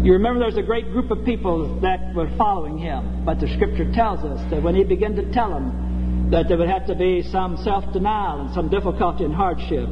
you 0.04 0.12
remember 0.12 0.38
there's 0.38 0.56
a 0.56 0.62
great 0.62 0.92
group 0.92 1.10
of 1.10 1.24
people 1.24 1.80
that 1.80 2.14
were 2.14 2.30
following 2.38 2.78
him. 2.78 3.24
But 3.24 3.40
the 3.40 3.48
scripture 3.54 3.90
tells 3.92 4.20
us 4.20 4.40
that 4.50 4.62
when 4.62 4.76
he 4.76 4.84
began 4.84 5.16
to 5.16 5.32
tell 5.32 5.50
them 5.50 6.30
that 6.30 6.46
there 6.48 6.56
would 6.56 6.68
have 6.68 6.86
to 6.86 6.94
be 6.94 7.22
some 7.30 7.56
self 7.58 7.92
denial 7.92 8.42
and 8.42 8.54
some 8.54 8.70
difficulty 8.70 9.24
and 9.24 9.34
hardship, 9.34 9.88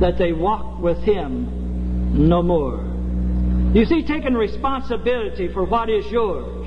that 0.00 0.18
they 0.18 0.32
walked 0.32 0.80
with 0.80 0.98
him 0.98 1.55
no 2.12 2.42
more. 2.42 2.84
You 3.74 3.84
see, 3.84 4.02
taking 4.02 4.34
responsibility 4.34 5.52
for 5.52 5.64
what 5.64 5.90
is 5.90 6.06
yours 6.06 6.66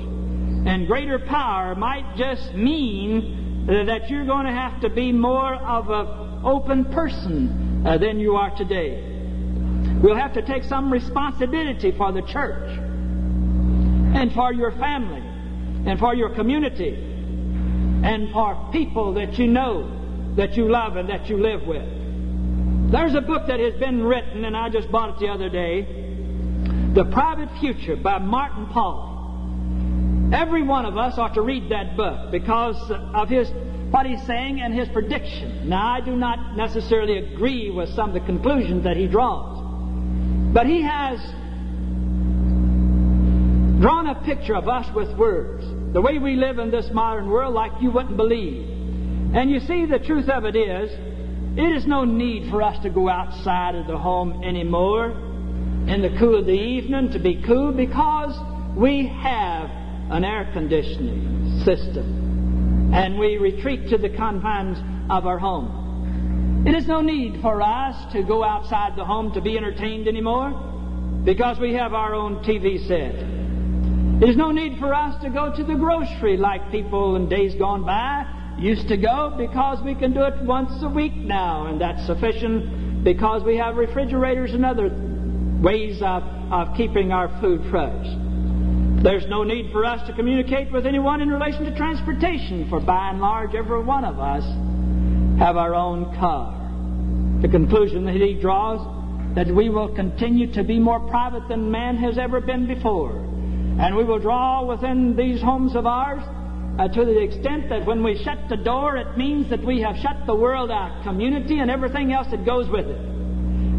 and 0.66 0.86
greater 0.86 1.18
power 1.18 1.74
might 1.74 2.16
just 2.16 2.54
mean 2.54 3.66
that 3.66 4.08
you're 4.08 4.26
going 4.26 4.46
to 4.46 4.52
have 4.52 4.80
to 4.82 4.90
be 4.90 5.10
more 5.12 5.54
of 5.54 5.88
an 5.90 6.42
open 6.44 6.84
person 6.86 7.84
uh, 7.86 7.98
than 7.98 8.20
you 8.20 8.36
are 8.36 8.54
today. 8.56 9.06
We'll 10.02 10.16
have 10.16 10.34
to 10.34 10.42
take 10.42 10.64
some 10.64 10.92
responsibility 10.92 11.92
for 11.96 12.12
the 12.12 12.22
church 12.22 12.68
and 14.14 14.32
for 14.32 14.52
your 14.52 14.72
family 14.72 15.22
and 15.86 15.98
for 15.98 16.14
your 16.14 16.34
community 16.34 16.94
and 18.04 18.30
for 18.32 18.70
people 18.72 19.14
that 19.14 19.38
you 19.38 19.46
know, 19.46 20.34
that 20.36 20.54
you 20.54 20.70
love, 20.70 20.96
and 20.96 21.08
that 21.08 21.28
you 21.28 21.36
live 21.36 21.66
with. 21.66 21.99
There's 22.90 23.14
a 23.14 23.20
book 23.20 23.46
that 23.46 23.60
has 23.60 23.74
been 23.74 24.02
written, 24.02 24.44
and 24.44 24.56
I 24.56 24.68
just 24.68 24.90
bought 24.90 25.10
it 25.10 25.20
the 25.20 25.28
other 25.28 25.48
day 25.48 25.82
The 26.92 27.04
Private 27.04 27.48
Future 27.60 27.94
by 27.94 28.18
Martin 28.18 28.66
Pawley. 28.66 30.34
Every 30.34 30.64
one 30.64 30.84
of 30.84 30.96
us 30.96 31.16
ought 31.16 31.34
to 31.34 31.40
read 31.40 31.70
that 31.70 31.96
book 31.96 32.32
because 32.32 32.76
of 32.90 33.28
his 33.28 33.48
what 33.92 34.06
he's 34.06 34.24
saying 34.26 34.60
and 34.60 34.74
his 34.74 34.88
prediction. 34.88 35.68
Now, 35.68 35.86
I 35.86 36.00
do 36.00 36.16
not 36.16 36.56
necessarily 36.56 37.18
agree 37.18 37.70
with 37.70 37.90
some 37.90 38.08
of 38.08 38.14
the 38.14 38.26
conclusions 38.26 38.82
that 38.82 38.96
he 38.96 39.06
draws. 39.06 39.58
But 40.52 40.66
he 40.66 40.82
has 40.82 41.20
drawn 43.80 44.08
a 44.08 44.20
picture 44.24 44.56
of 44.56 44.68
us 44.68 44.92
with 44.96 45.16
words. 45.16 45.64
The 45.92 46.00
way 46.00 46.18
we 46.18 46.34
live 46.34 46.58
in 46.58 46.72
this 46.72 46.90
modern 46.92 47.28
world, 47.28 47.54
like 47.54 47.70
you 47.80 47.92
wouldn't 47.92 48.16
believe. 48.16 48.68
And 49.34 49.48
you 49.48 49.60
see, 49.60 49.86
the 49.86 50.00
truth 50.00 50.28
of 50.28 50.44
it 50.44 50.56
is, 50.56 50.90
it 51.56 51.76
is 51.76 51.84
no 51.84 52.04
need 52.04 52.48
for 52.48 52.62
us 52.62 52.80
to 52.84 52.90
go 52.90 53.08
outside 53.08 53.74
of 53.74 53.88
the 53.88 53.98
home 53.98 54.44
anymore 54.44 55.10
in 55.88 56.00
the 56.00 56.16
cool 56.16 56.38
of 56.38 56.46
the 56.46 56.52
evening 56.52 57.10
to 57.10 57.18
be 57.18 57.42
cool 57.44 57.72
because 57.72 58.38
we 58.76 59.08
have 59.08 59.68
an 60.10 60.24
air 60.24 60.48
conditioning 60.52 61.62
system. 61.64 62.92
And 62.94 63.18
we 63.18 63.36
retreat 63.36 63.88
to 63.88 63.98
the 63.98 64.10
confines 64.10 64.78
of 65.10 65.26
our 65.26 65.38
home. 65.38 66.64
It 66.68 66.74
is 66.76 66.86
no 66.86 67.00
need 67.00 67.40
for 67.40 67.60
us 67.60 68.12
to 68.12 68.22
go 68.22 68.44
outside 68.44 68.94
the 68.94 69.04
home 69.04 69.32
to 69.32 69.40
be 69.40 69.56
entertained 69.56 70.06
anymore 70.06 70.50
because 71.24 71.58
we 71.58 71.74
have 71.74 71.94
our 71.94 72.14
own 72.14 72.44
TV 72.44 72.86
set. 72.86 74.20
There's 74.20 74.36
no 74.36 74.52
need 74.52 74.78
for 74.78 74.94
us 74.94 75.20
to 75.22 75.30
go 75.30 75.52
to 75.52 75.64
the 75.64 75.74
grocery 75.74 76.36
like 76.36 76.70
people 76.70 77.16
in 77.16 77.28
days 77.28 77.56
gone 77.56 77.84
by 77.84 78.39
used 78.60 78.88
to 78.88 78.96
go 78.98 79.34
because 79.38 79.82
we 79.82 79.94
can 79.94 80.12
do 80.12 80.22
it 80.22 80.34
once 80.42 80.70
a 80.82 80.88
week 80.88 81.14
now, 81.16 81.66
and 81.66 81.80
that's 81.80 82.04
sufficient 82.06 83.02
because 83.02 83.42
we 83.42 83.56
have 83.56 83.76
refrigerators 83.76 84.52
and 84.52 84.66
other 84.66 84.90
ways 85.62 86.02
of, 86.02 86.22
of 86.52 86.76
keeping 86.76 87.10
our 87.10 87.28
food 87.40 87.62
fresh. 87.70 88.06
There's 89.02 89.26
no 89.28 89.44
need 89.44 89.72
for 89.72 89.86
us 89.86 90.06
to 90.06 90.14
communicate 90.14 90.70
with 90.70 90.84
anyone 90.86 91.22
in 91.22 91.30
relation 91.30 91.64
to 91.64 91.74
transportation, 91.74 92.68
for 92.68 92.80
by 92.80 93.08
and 93.08 93.20
large, 93.20 93.54
every 93.54 93.82
one 93.82 94.04
of 94.04 94.18
us 94.18 94.44
have 95.38 95.56
our 95.56 95.74
own 95.74 96.14
car. 96.16 96.52
The 97.40 97.48
conclusion 97.48 98.04
that 98.04 98.16
he 98.16 98.34
draws 98.34 99.34
that 99.34 99.46
we 99.46 99.70
will 99.70 99.94
continue 99.94 100.52
to 100.52 100.62
be 100.62 100.78
more 100.78 101.00
private 101.08 101.48
than 101.48 101.70
man 101.70 101.96
has 101.96 102.18
ever 102.18 102.42
been 102.42 102.66
before. 102.66 103.12
And 103.80 103.96
we 103.96 104.04
will 104.04 104.18
draw 104.18 104.66
within 104.66 105.16
these 105.16 105.40
homes 105.40 105.74
of 105.74 105.86
ours 105.86 106.22
uh, 106.78 106.88
to 106.88 107.04
the 107.04 107.18
extent 107.18 107.68
that 107.68 107.84
when 107.84 108.02
we 108.02 108.22
shut 108.22 108.38
the 108.48 108.56
door, 108.56 108.96
it 108.96 109.16
means 109.16 109.50
that 109.50 109.62
we 109.64 109.80
have 109.80 109.96
shut 109.98 110.26
the 110.26 110.34
world 110.34 110.70
out, 110.70 111.02
community, 111.02 111.58
and 111.58 111.70
everything 111.70 112.12
else 112.12 112.28
that 112.30 112.44
goes 112.44 112.68
with 112.68 112.86
it. 112.86 113.00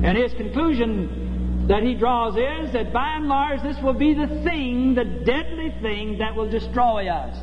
And 0.03 0.17
his 0.17 0.33
conclusion 0.33 1.67
that 1.67 1.83
he 1.83 1.93
draws 1.93 2.35
is 2.35 2.73
that 2.73 2.91
by 2.91 3.15
and 3.15 3.27
large, 3.27 3.61
this 3.63 3.77
will 3.81 3.93
be 3.93 4.13
the 4.13 4.27
thing, 4.43 4.93
the 4.93 5.05
deadly 5.05 5.73
thing 5.81 6.17
that 6.17 6.35
will 6.35 6.49
destroy 6.49 7.07
us. 7.07 7.37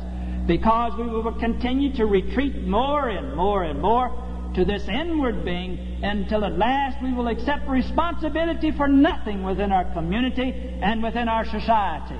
Because 0.45 0.93
we 0.97 1.07
will 1.07 1.31
continue 1.39 1.93
to 1.95 2.05
retreat 2.05 2.63
more 2.63 3.07
and 3.07 3.35
more 3.35 3.63
and 3.63 3.81
more 3.81 4.51
to 4.55 4.65
this 4.65 4.87
inward 4.87 5.45
being 5.45 5.99
until 6.03 6.43
at 6.43 6.57
last 6.57 7.01
we 7.03 7.13
will 7.13 7.27
accept 7.27 7.67
responsibility 7.67 8.71
for 8.71 8.87
nothing 8.87 9.43
within 9.43 9.71
our 9.71 9.85
community 9.93 10.79
and 10.81 11.03
within 11.03 11.27
our 11.27 11.45
society. 11.45 12.19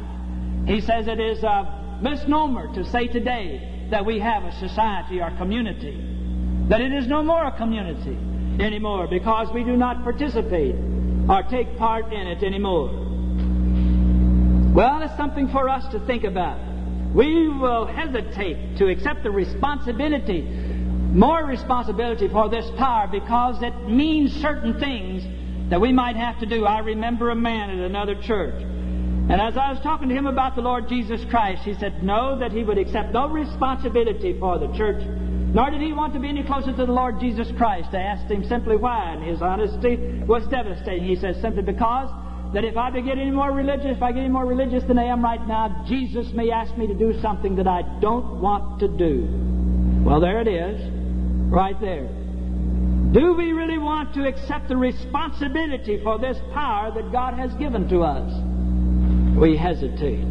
He 0.65 0.81
says 0.81 1.07
it 1.07 1.19
is 1.19 1.43
a 1.43 1.78
misnomer 2.01 2.73
to 2.75 2.83
say 2.91 3.07
today 3.07 3.87
that 3.91 4.05
we 4.05 4.19
have 4.19 4.43
a 4.43 4.51
society 4.59 5.21
or 5.21 5.31
community, 5.37 5.97
that 6.69 6.81
it 6.81 6.93
is 6.93 7.07
no 7.07 7.23
more 7.23 7.45
a 7.47 7.51
community 7.57 8.17
anymore 8.63 9.07
because 9.07 9.51
we 9.53 9.63
do 9.63 9.75
not 9.75 10.03
participate 10.03 10.75
or 11.29 11.43
take 11.49 11.77
part 11.77 12.11
in 12.13 12.27
it 12.27 12.43
anymore. 12.43 12.89
Well, 14.73 15.01
it's 15.01 15.15
something 15.17 15.49
for 15.49 15.67
us 15.67 15.85
to 15.91 15.99
think 16.05 16.23
about. 16.23 16.59
We 17.13 17.49
will 17.49 17.85
hesitate 17.87 18.77
to 18.77 18.87
accept 18.87 19.23
the 19.23 19.31
responsibility, 19.31 20.43
more 20.43 21.43
responsibility 21.43 22.27
for 22.27 22.49
this 22.49 22.69
power 22.77 23.07
because 23.07 23.61
it 23.63 23.89
means 23.89 24.33
certain 24.41 24.79
things 24.79 25.23
that 25.69 25.81
we 25.81 25.91
might 25.91 26.15
have 26.15 26.39
to 26.39 26.45
do. 26.45 26.65
I 26.65 26.79
remember 26.79 27.31
a 27.31 27.35
man 27.35 27.71
at 27.71 27.79
another 27.79 28.15
church 28.21 28.63
and 29.29 29.39
as 29.39 29.55
I 29.55 29.71
was 29.71 29.79
talking 29.83 30.09
to 30.09 30.15
him 30.15 30.25
about 30.25 30.55
the 30.55 30.61
Lord 30.61 30.89
Jesus 30.89 31.23
Christ, 31.29 31.61
he 31.63 31.75
said 31.75 32.03
no, 32.03 32.39
that 32.39 32.51
he 32.51 32.63
would 32.63 32.79
accept 32.79 33.13
no 33.13 33.29
responsibility 33.29 34.35
for 34.39 34.57
the 34.57 34.73
church, 34.75 35.03
nor 35.53 35.69
did 35.69 35.81
he 35.81 35.93
want 35.93 36.13
to 36.13 36.19
be 36.19 36.29
any 36.29 36.43
closer 36.43 36.71
to 36.71 36.85
the 36.85 36.91
Lord 36.91 37.19
Jesus 37.19 37.47
Christ. 37.55 37.89
I 37.93 38.01
asked 38.01 38.31
him 38.31 38.43
simply 38.43 38.75
why, 38.75 39.13
and 39.13 39.23
his 39.23 39.41
honesty 39.41 39.97
was 40.25 40.47
devastating. 40.47 41.05
He 41.05 41.15
says 41.15 41.39
simply 41.41 41.61
because 41.61 42.09
that 42.55 42.65
if 42.65 42.75
I 42.75 42.89
get 43.01 43.19
any 43.19 43.29
more 43.29 43.51
religious, 43.51 43.97
if 43.97 44.01
I 44.01 44.11
get 44.11 44.21
any 44.21 44.29
more 44.29 44.47
religious 44.47 44.83
than 44.85 44.97
I 44.97 45.05
am 45.05 45.23
right 45.23 45.47
now, 45.47 45.85
Jesus 45.87 46.33
may 46.33 46.49
ask 46.49 46.75
me 46.75 46.87
to 46.87 46.95
do 46.95 47.13
something 47.21 47.55
that 47.57 47.67
I 47.67 47.83
don't 48.01 48.41
want 48.41 48.79
to 48.79 48.87
do. 48.87 49.27
Well, 50.03 50.19
there 50.19 50.41
it 50.41 50.47
is, 50.47 50.81
right 51.51 51.79
there. 51.79 52.07
Do 53.11 53.35
we 53.35 53.51
really 53.51 53.77
want 53.77 54.15
to 54.15 54.27
accept 54.27 54.69
the 54.69 54.77
responsibility 54.77 56.01
for 56.03 56.17
this 56.17 56.37
power 56.51 56.91
that 56.95 57.11
God 57.11 57.35
has 57.35 57.53
given 57.55 57.87
to 57.89 58.01
us? 58.01 58.31
We 59.39 59.55
hesitate. 59.55 60.25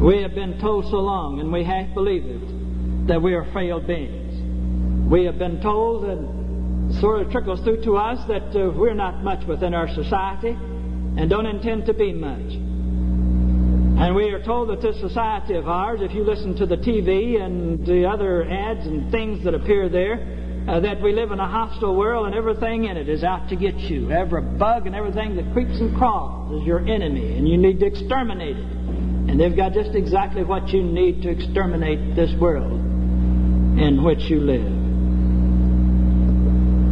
We 0.00 0.22
have 0.22 0.34
been 0.34 0.58
told 0.60 0.84
so 0.84 0.98
long, 0.98 1.40
and 1.40 1.52
we 1.52 1.64
half 1.64 1.92
believe 1.92 2.24
it, 2.24 3.08
that 3.08 3.20
we 3.20 3.34
are 3.34 3.44
failed 3.52 3.88
beings. 3.88 5.10
We 5.10 5.24
have 5.24 5.38
been 5.38 5.60
told, 5.60 6.04
and 6.04 6.94
sort 7.00 7.22
of 7.22 7.32
trickles 7.32 7.60
through 7.64 7.82
to 7.84 7.96
us, 7.96 8.24
that 8.28 8.54
uh, 8.54 8.70
we're 8.70 8.94
not 8.94 9.24
much 9.24 9.44
within 9.46 9.74
our 9.74 9.88
society 9.94 10.50
and 11.16 11.28
don't 11.28 11.46
intend 11.46 11.86
to 11.86 11.94
be 11.94 12.12
much. 12.12 12.54
And 13.98 14.14
we 14.14 14.30
are 14.30 14.42
told 14.42 14.68
that 14.68 14.80
this 14.80 15.00
society 15.00 15.54
of 15.54 15.68
ours, 15.68 16.00
if 16.02 16.12
you 16.12 16.24
listen 16.24 16.54
to 16.56 16.66
the 16.66 16.76
TV 16.76 17.40
and 17.40 17.84
the 17.84 18.06
other 18.06 18.44
ads 18.44 18.86
and 18.86 19.10
things 19.10 19.42
that 19.44 19.54
appear 19.54 19.88
there, 19.88 20.43
uh, 20.68 20.80
that 20.80 21.02
we 21.02 21.12
live 21.12 21.30
in 21.30 21.40
a 21.40 21.48
hostile 21.48 21.94
world 21.94 22.26
and 22.26 22.34
everything 22.34 22.84
in 22.84 22.96
it 22.96 23.08
is 23.08 23.22
out 23.22 23.48
to 23.50 23.56
get 23.56 23.76
you. 23.76 24.10
Every 24.10 24.40
bug 24.40 24.86
and 24.86 24.94
everything 24.94 25.36
that 25.36 25.52
creeps 25.52 25.78
and 25.78 25.94
crawls 25.96 26.60
is 26.60 26.66
your 26.66 26.80
enemy, 26.80 27.36
and 27.36 27.46
you 27.46 27.58
need 27.58 27.80
to 27.80 27.86
exterminate 27.86 28.56
it. 28.56 28.64
And 28.64 29.38
they've 29.38 29.56
got 29.56 29.72
just 29.72 29.94
exactly 29.94 30.42
what 30.42 30.68
you 30.68 30.82
need 30.82 31.22
to 31.22 31.28
exterminate 31.28 32.14
this 32.14 32.30
world 32.40 32.72
in 32.72 34.02
which 34.04 34.20
you 34.30 34.40
live. 34.40 34.72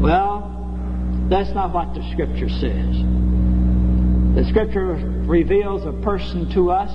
Well, 0.02 1.26
that's 1.31 1.55
not 1.55 1.73
what 1.73 1.95
the 1.95 2.02
Scripture 2.12 2.49
says. 2.49 2.97
The 4.35 4.45
Scripture 4.50 4.97
reveals 5.26 5.87
a 5.87 5.93
person 6.02 6.52
to 6.55 6.71
us 6.71 6.91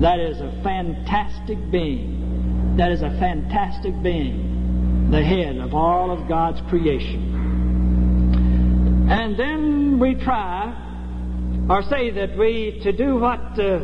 that 0.00 0.18
is 0.18 0.40
a 0.40 0.50
fantastic 0.62 1.58
being. 1.70 2.76
That 2.76 2.90
is 2.90 3.02
a 3.02 3.10
fantastic 3.18 4.00
being, 4.02 4.53
the 5.10 5.22
head 5.22 5.58
of 5.58 5.74
all 5.74 6.10
of 6.10 6.28
God's 6.28 6.60
creation. 6.68 7.42
And 9.10 9.38
then 9.38 9.98
we 9.98 10.14
try, 10.14 10.74
or 11.68 11.82
say 11.82 12.10
that 12.10 12.36
we, 12.38 12.80
to 12.82 12.92
do 12.92 13.16
what 13.16 13.58
uh, 13.58 13.80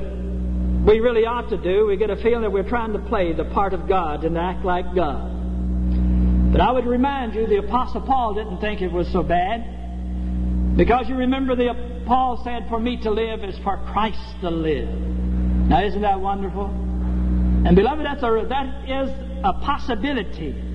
we 0.87 1.01
really 1.01 1.27
ought 1.27 1.51
to 1.51 1.59
do, 1.59 1.87
we 1.87 1.97
get 1.97 2.11
a 2.11 2.17
feeling 2.17 2.43
that 2.43 2.53
we're 2.53 2.69
trying 2.69 2.93
to 2.95 2.99
play 2.99 3.33
the 3.33 3.45
part 3.45 3.75
of 3.75 3.87
God 3.87 4.25
and 4.25 4.39
act 4.39 4.65
like 4.65 4.95
God. 4.95 6.53
But 6.53 6.61
I 6.61 6.73
would 6.73 6.87
remind 6.87 7.35
you, 7.35 7.47
the 7.47 7.59
Apostle 7.59 8.01
Paul 8.01 8.35
didn't 8.35 8.61
think 8.61 8.81
it 8.81 8.91
was 8.91 9.11
so 9.13 9.23
bad. 9.23 10.77
Because 10.77 11.09
you 11.09 11.17
remember 11.17 11.55
the 11.55 12.03
Paul 12.07 12.41
said, 12.43 12.67
For 12.69 12.81
me 12.81 12.97
to 13.03 13.11
live 13.11 13.45
is 13.45 13.59
for 13.59 13.77
Christ 13.93 14.19
to 14.41 14.51
live. 14.51 14.89
Now 14.89 15.85
isn't 15.85 16.01
that 16.01 16.21
wonderful? 16.21 16.67
And 16.67 17.77
beloved, 17.77 18.05
that's 18.05 18.23
a, 18.23 18.47
that 18.49 18.89
is 18.89 19.11
a 19.45 19.53
possibility. 19.61 20.70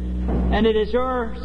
And 0.53 0.65
it 0.65 0.75
is 0.75 0.91
yours 0.91 1.37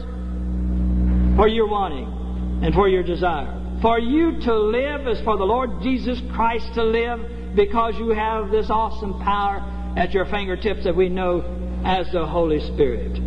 for 1.37 1.49
your 1.49 1.69
wanting 1.69 2.61
and 2.63 2.75
for 2.75 2.89
your 2.89 3.03
desire. 3.03 3.57
For 3.83 3.99
you 3.99 4.41
to 4.41 4.55
live 4.55 5.09
is 5.09 5.21
for 5.23 5.37
the 5.39 5.45
Lord 5.45 5.83
Jesus 5.83 6.21
Christ 6.35 6.75
to 6.75 6.85
live 6.85 7.57
because 7.57 7.95
you 7.99 8.11
have 8.11 8.51
this 8.51 8.69
awesome 8.69 9.21
power 9.23 9.95
at 9.97 10.13
your 10.13 10.27
fingertips 10.27 10.85
that 10.85 10.95
we 10.95 11.09
know 11.09 11.43
as 11.85 12.11
the 12.13 12.27
Holy 12.27 12.61
Spirit. 12.75 13.19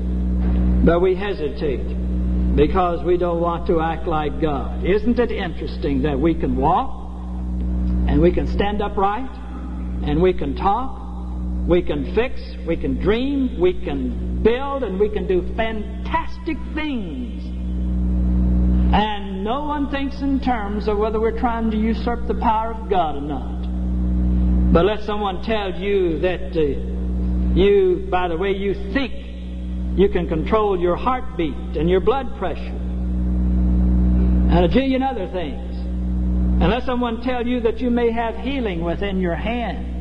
But 0.86 1.00
we 1.00 1.16
hesitate 1.16 2.56
because 2.56 3.04
we 3.04 3.18
don't 3.18 3.42
want 3.42 3.68
to 3.68 3.82
act 3.82 4.06
like 4.06 4.40
God. 4.40 4.86
Isn't 4.86 5.18
it 5.18 5.32
interesting 5.32 6.04
that 6.04 6.20
we 6.20 6.36
can 6.36 6.56
walk 6.56 6.92
and 8.08 8.22
we 8.22 8.32
can 8.32 8.48
stand 8.48 8.82
upright 8.82 9.30
and 10.04 10.22
we 10.22 10.34
can 10.34 10.56
talk, 10.56 11.03
we 11.67 11.82
can 11.82 12.13
fix, 12.13 12.41
we 12.67 12.75
can 12.75 13.00
dream, 13.00 13.60
we 13.60 13.74
can 13.74 14.43
build, 14.43 14.84
and 14.84 15.00
we 15.00 15.10
can 15.10 15.27
do 15.27 15.41
fantastic 15.55 16.58
things. 16.75 17.43
And 18.93 19.43
no 19.43 19.63
one 19.63 19.89
thinks 19.89 20.22
in 20.22 20.39
terms 20.41 20.88
of 20.88 20.98
whether 20.98 21.20
we're 21.20 21.39
trying 21.39 21.72
to 21.72 21.77
usurp 21.77 22.27
the 22.27 22.36
power 22.36 22.74
of 22.74 22.89
God 22.89 23.15
or 23.15 23.22
not. 23.22 24.74
But 24.74 24.86
let 24.86 25.03
someone 25.03 25.41
tell 25.43 25.74
you 25.74 26.20
that 26.20 26.55
uh, 26.55 27.55
you, 27.55 28.08
by 28.10 28.27
the 28.27 28.38
way 28.38 28.51
you 28.51 28.74
think, 28.93 29.13
you 29.98 30.10
can 30.10 30.27
control 30.27 30.79
your 30.79 30.96
heartbeat 30.96 31.77
and 31.77 31.89
your 31.89 32.01
blood 32.01 32.38
pressure 32.38 32.79
and 34.53 34.65
a 34.65 34.67
jillion 34.67 35.01
other 35.01 35.27
things. 35.32 35.75
And 36.62 36.70
let 36.70 36.84
someone 36.84 37.22
tell 37.22 37.46
you 37.48 37.62
that 37.62 37.79
you 37.79 37.89
may 37.89 38.12
have 38.12 38.36
healing 38.36 38.84
within 38.84 39.20
your 39.20 39.36
hand. 39.36 39.93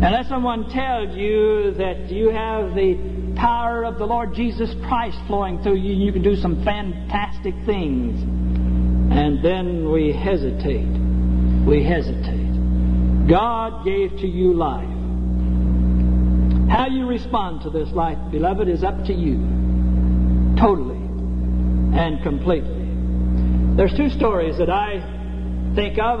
Let 0.00 0.26
someone 0.26 0.68
tell 0.70 1.08
you 1.16 1.74
that 1.78 2.10
you 2.10 2.30
have 2.30 2.74
the 2.74 3.34
power 3.36 3.84
of 3.84 3.98
the 3.98 4.04
Lord 4.04 4.34
Jesus 4.34 4.74
Christ 4.86 5.18
flowing 5.26 5.62
through 5.62 5.76
you 5.76 5.92
you 5.94 6.12
can 6.12 6.22
do 6.22 6.36
some 6.36 6.64
fantastic 6.64 7.54
things. 7.66 8.22
And 9.12 9.44
then 9.44 9.90
we 9.90 10.12
hesitate. 10.12 10.88
We 11.66 11.84
hesitate. 11.84 13.28
God 13.28 13.84
gave 13.84 14.10
to 14.18 14.26
you 14.26 14.54
life. 14.54 14.88
How 16.70 16.88
you 16.88 17.06
respond 17.06 17.62
to 17.62 17.70
this 17.70 17.88
life, 17.90 18.18
beloved, 18.30 18.68
is 18.68 18.82
up 18.82 19.04
to 19.04 19.12
you. 19.12 19.36
Totally 20.58 21.04
and 21.96 22.22
completely. 22.22 22.84
There's 23.76 23.96
two 23.96 24.10
stories 24.10 24.58
that 24.58 24.70
I 24.70 25.72
think 25.74 25.98
of, 25.98 26.20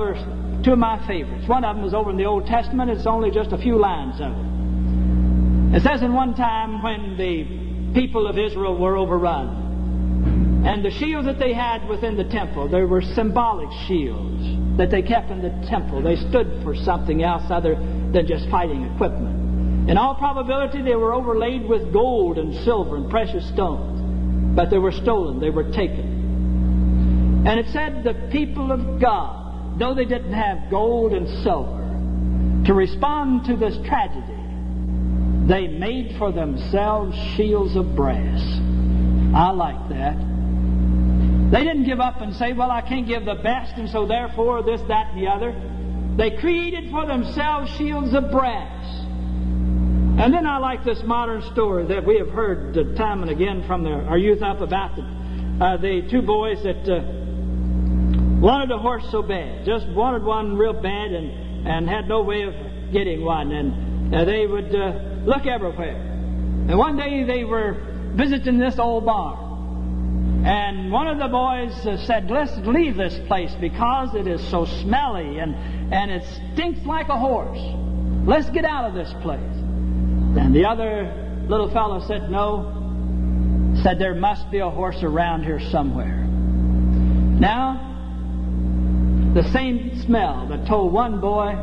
two 0.64 0.72
of 0.72 0.78
my 0.78 1.06
favorites. 1.06 1.46
One 1.46 1.62
of 1.64 1.76
them 1.76 1.84
is 1.84 1.92
over 1.92 2.10
in 2.10 2.16
the 2.16 2.24
Old 2.24 2.46
Testament. 2.46 2.90
It's 2.90 3.06
only 3.06 3.30
just 3.30 3.52
a 3.52 3.58
few 3.58 3.78
lines 3.78 4.14
of 4.20 4.32
it. 4.32 5.76
It 5.76 5.82
says 5.82 6.02
in 6.02 6.14
one 6.14 6.34
time 6.34 6.82
when 6.82 7.16
the 7.18 7.92
people 7.94 8.26
of 8.26 8.38
Israel 8.38 8.78
were 8.78 8.96
overrun, 8.96 10.64
and 10.66 10.82
the 10.82 10.90
shields 10.90 11.26
that 11.26 11.38
they 11.38 11.52
had 11.52 11.86
within 11.88 12.16
the 12.16 12.24
temple, 12.24 12.68
they 12.68 12.82
were 12.82 13.02
symbolic 13.02 13.68
shields 13.86 14.42
that 14.78 14.90
they 14.90 15.02
kept 15.02 15.30
in 15.30 15.42
the 15.42 15.50
temple. 15.68 16.02
They 16.02 16.16
stood 16.16 16.62
for 16.62 16.74
something 16.74 17.22
else 17.22 17.42
other 17.50 17.74
than 17.74 18.26
just 18.26 18.48
fighting 18.48 18.84
equipment. 18.94 19.90
In 19.90 19.98
all 19.98 20.14
probability, 20.14 20.80
they 20.80 20.96
were 20.96 21.12
overlaid 21.12 21.68
with 21.68 21.92
gold 21.92 22.38
and 22.38 22.54
silver 22.64 22.96
and 22.96 23.10
precious 23.10 23.46
stones. 23.48 24.00
But 24.56 24.70
they 24.70 24.78
were 24.78 24.92
stolen, 24.92 25.40
they 25.40 25.50
were 25.50 25.70
taken. 25.70 27.44
And 27.46 27.60
it 27.60 27.66
said 27.72 28.02
the 28.02 28.14
people 28.32 28.72
of 28.72 29.00
God, 29.00 29.43
though 29.78 29.94
they 29.94 30.04
didn't 30.04 30.32
have 30.32 30.70
gold 30.70 31.12
and 31.12 31.28
silver, 31.42 31.82
to 32.66 32.74
respond 32.74 33.44
to 33.46 33.56
this 33.56 33.76
tragedy, 33.86 34.40
they 35.46 35.66
made 35.66 36.16
for 36.18 36.32
themselves 36.32 37.16
shields 37.36 37.76
of 37.76 37.94
brass. 37.94 38.40
I 39.34 39.50
like 39.50 39.88
that. 39.90 40.16
They 41.50 41.62
didn't 41.62 41.84
give 41.84 42.00
up 42.00 42.20
and 42.20 42.34
say, 42.34 42.52
well, 42.52 42.70
I 42.70 42.80
can't 42.80 43.06
give 43.06 43.24
the 43.24 43.34
best, 43.34 43.74
and 43.76 43.88
so 43.90 44.06
therefore 44.06 44.62
this, 44.62 44.80
that, 44.88 45.12
and 45.12 45.22
the 45.22 45.28
other. 45.28 45.54
They 46.16 46.38
created 46.38 46.90
for 46.90 47.06
themselves 47.06 47.70
shields 47.76 48.14
of 48.14 48.30
brass. 48.30 48.84
And 50.16 50.32
then 50.32 50.46
I 50.46 50.58
like 50.58 50.84
this 50.84 51.02
modern 51.04 51.42
story 51.52 51.86
that 51.88 52.06
we 52.06 52.18
have 52.18 52.30
heard 52.30 52.96
time 52.96 53.22
and 53.22 53.30
again 53.30 53.64
from 53.66 53.82
the, 53.82 53.90
our 53.90 54.16
youth 54.16 54.42
up 54.42 54.60
about 54.60 54.96
the, 54.96 55.02
uh, 55.60 55.76
the 55.76 56.08
two 56.08 56.22
boys 56.22 56.62
that 56.62 56.88
uh, 56.88 57.23
wanted 58.44 58.70
a 58.70 58.78
horse 58.78 59.04
so 59.10 59.22
bad, 59.22 59.64
just 59.64 59.88
wanted 59.88 60.22
one 60.22 60.54
real 60.56 60.74
bad 60.74 61.12
and, 61.12 61.66
and 61.66 61.88
had 61.88 62.06
no 62.06 62.22
way 62.22 62.42
of 62.42 62.52
getting 62.92 63.24
one. 63.24 63.50
And 63.50 64.14
uh, 64.14 64.26
they 64.26 64.46
would 64.46 64.74
uh, 64.74 64.92
look 65.24 65.46
everywhere. 65.46 65.96
And 65.96 66.76
one 66.76 66.96
day 66.98 67.24
they 67.24 67.44
were 67.44 68.12
visiting 68.14 68.58
this 68.58 68.78
old 68.78 69.06
barn. 69.06 70.44
And 70.44 70.92
one 70.92 71.08
of 71.08 71.18
the 71.18 71.28
boys 71.28 71.86
uh, 71.86 71.96
said, 72.04 72.30
Let's 72.30 72.54
leave 72.66 72.96
this 72.96 73.18
place 73.28 73.54
because 73.62 74.14
it 74.14 74.26
is 74.26 74.46
so 74.50 74.66
smelly 74.66 75.38
and, 75.38 75.54
and 75.92 76.10
it 76.10 76.22
stinks 76.52 76.84
like 76.84 77.08
a 77.08 77.18
horse. 77.18 77.60
Let's 78.26 78.50
get 78.50 78.66
out 78.66 78.84
of 78.84 78.94
this 78.94 79.12
place. 79.22 79.40
And 79.40 80.54
the 80.54 80.66
other 80.66 81.46
little 81.48 81.70
fellow 81.70 82.06
said, 82.06 82.30
No. 82.30 82.82
Said 83.82 83.98
there 83.98 84.14
must 84.14 84.50
be 84.50 84.58
a 84.58 84.68
horse 84.68 85.02
around 85.02 85.44
here 85.44 85.60
somewhere. 85.70 86.26
Now, 87.40 87.93
the 89.34 89.42
same 89.52 90.00
smell 90.02 90.46
that 90.48 90.66
told 90.68 90.92
one 90.92 91.20
boy 91.20 91.56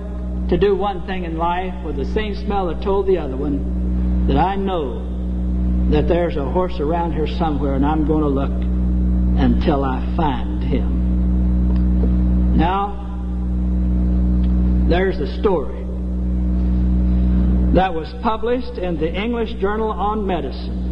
to 0.49 0.57
do 0.57 0.75
one 0.75 1.07
thing 1.07 1.23
in 1.23 1.37
life 1.37 1.73
was 1.85 1.95
the 1.95 2.13
same 2.13 2.35
smell 2.35 2.67
that 2.67 2.83
told 2.83 3.07
the 3.07 3.17
other 3.17 3.37
one 3.37 4.27
that 4.27 4.35
I 4.37 4.57
know 4.57 5.89
that 5.91 6.09
there's 6.09 6.35
a 6.35 6.43
horse 6.43 6.77
around 6.79 7.13
here 7.13 7.27
somewhere 7.39 7.75
and 7.75 7.85
I'm 7.85 8.05
going 8.05 8.23
to 8.23 8.27
look 8.27 8.51
until 8.51 9.85
I 9.85 10.13
find 10.17 10.61
him. 10.61 12.57
Now, 12.57 12.97
there's 14.89 15.17
the 15.17 15.39
story 15.39 15.79
that 17.73 17.93
was 17.93 18.13
published 18.21 18.77
in 18.77 18.97
the 18.99 19.09
English 19.09 19.53
Journal 19.61 19.91
on 19.91 20.27
Medicine. 20.27 20.90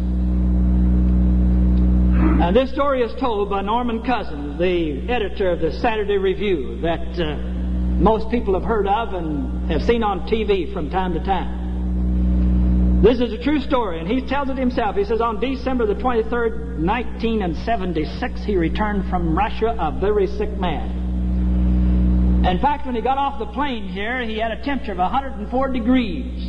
And 2.40 2.56
this 2.56 2.70
story 2.70 3.02
is 3.02 3.12
told 3.20 3.50
by 3.50 3.60
Norman 3.60 4.02
Cousins, 4.02 4.58
the 4.58 5.06
editor 5.10 5.50
of 5.50 5.60
the 5.60 5.72
Saturday 5.72 6.16
Review, 6.16 6.80
that 6.80 7.20
uh, 7.20 7.36
most 7.36 8.30
people 8.30 8.54
have 8.54 8.62
heard 8.62 8.88
of 8.88 9.12
and 9.12 9.70
have 9.70 9.82
seen 9.82 10.02
on 10.02 10.20
TV 10.20 10.72
from 10.72 10.88
time 10.88 11.12
to 11.12 11.20
time. 11.20 13.02
This 13.02 13.20
is 13.20 13.34
a 13.34 13.42
true 13.42 13.60
story, 13.60 14.00
and 14.00 14.08
he 14.08 14.26
tells 14.26 14.48
it 14.48 14.56
himself. 14.56 14.96
He 14.96 15.04
says, 15.04 15.20
On 15.20 15.38
December 15.38 15.84
the 15.84 15.96
23rd, 15.96 16.82
1976, 16.82 18.40
he 18.44 18.56
returned 18.56 19.10
from 19.10 19.36
Russia 19.36 19.76
a 19.78 20.00
very 20.00 20.26
sick 20.26 20.58
man. 20.58 22.46
In 22.48 22.58
fact, 22.58 22.86
when 22.86 22.94
he 22.94 23.02
got 23.02 23.18
off 23.18 23.38
the 23.38 23.52
plane 23.52 23.86
here, 23.86 24.22
he 24.22 24.38
had 24.38 24.50
a 24.50 24.64
temperature 24.64 24.92
of 24.92 24.98
104 24.98 25.68
degrees. 25.72 26.42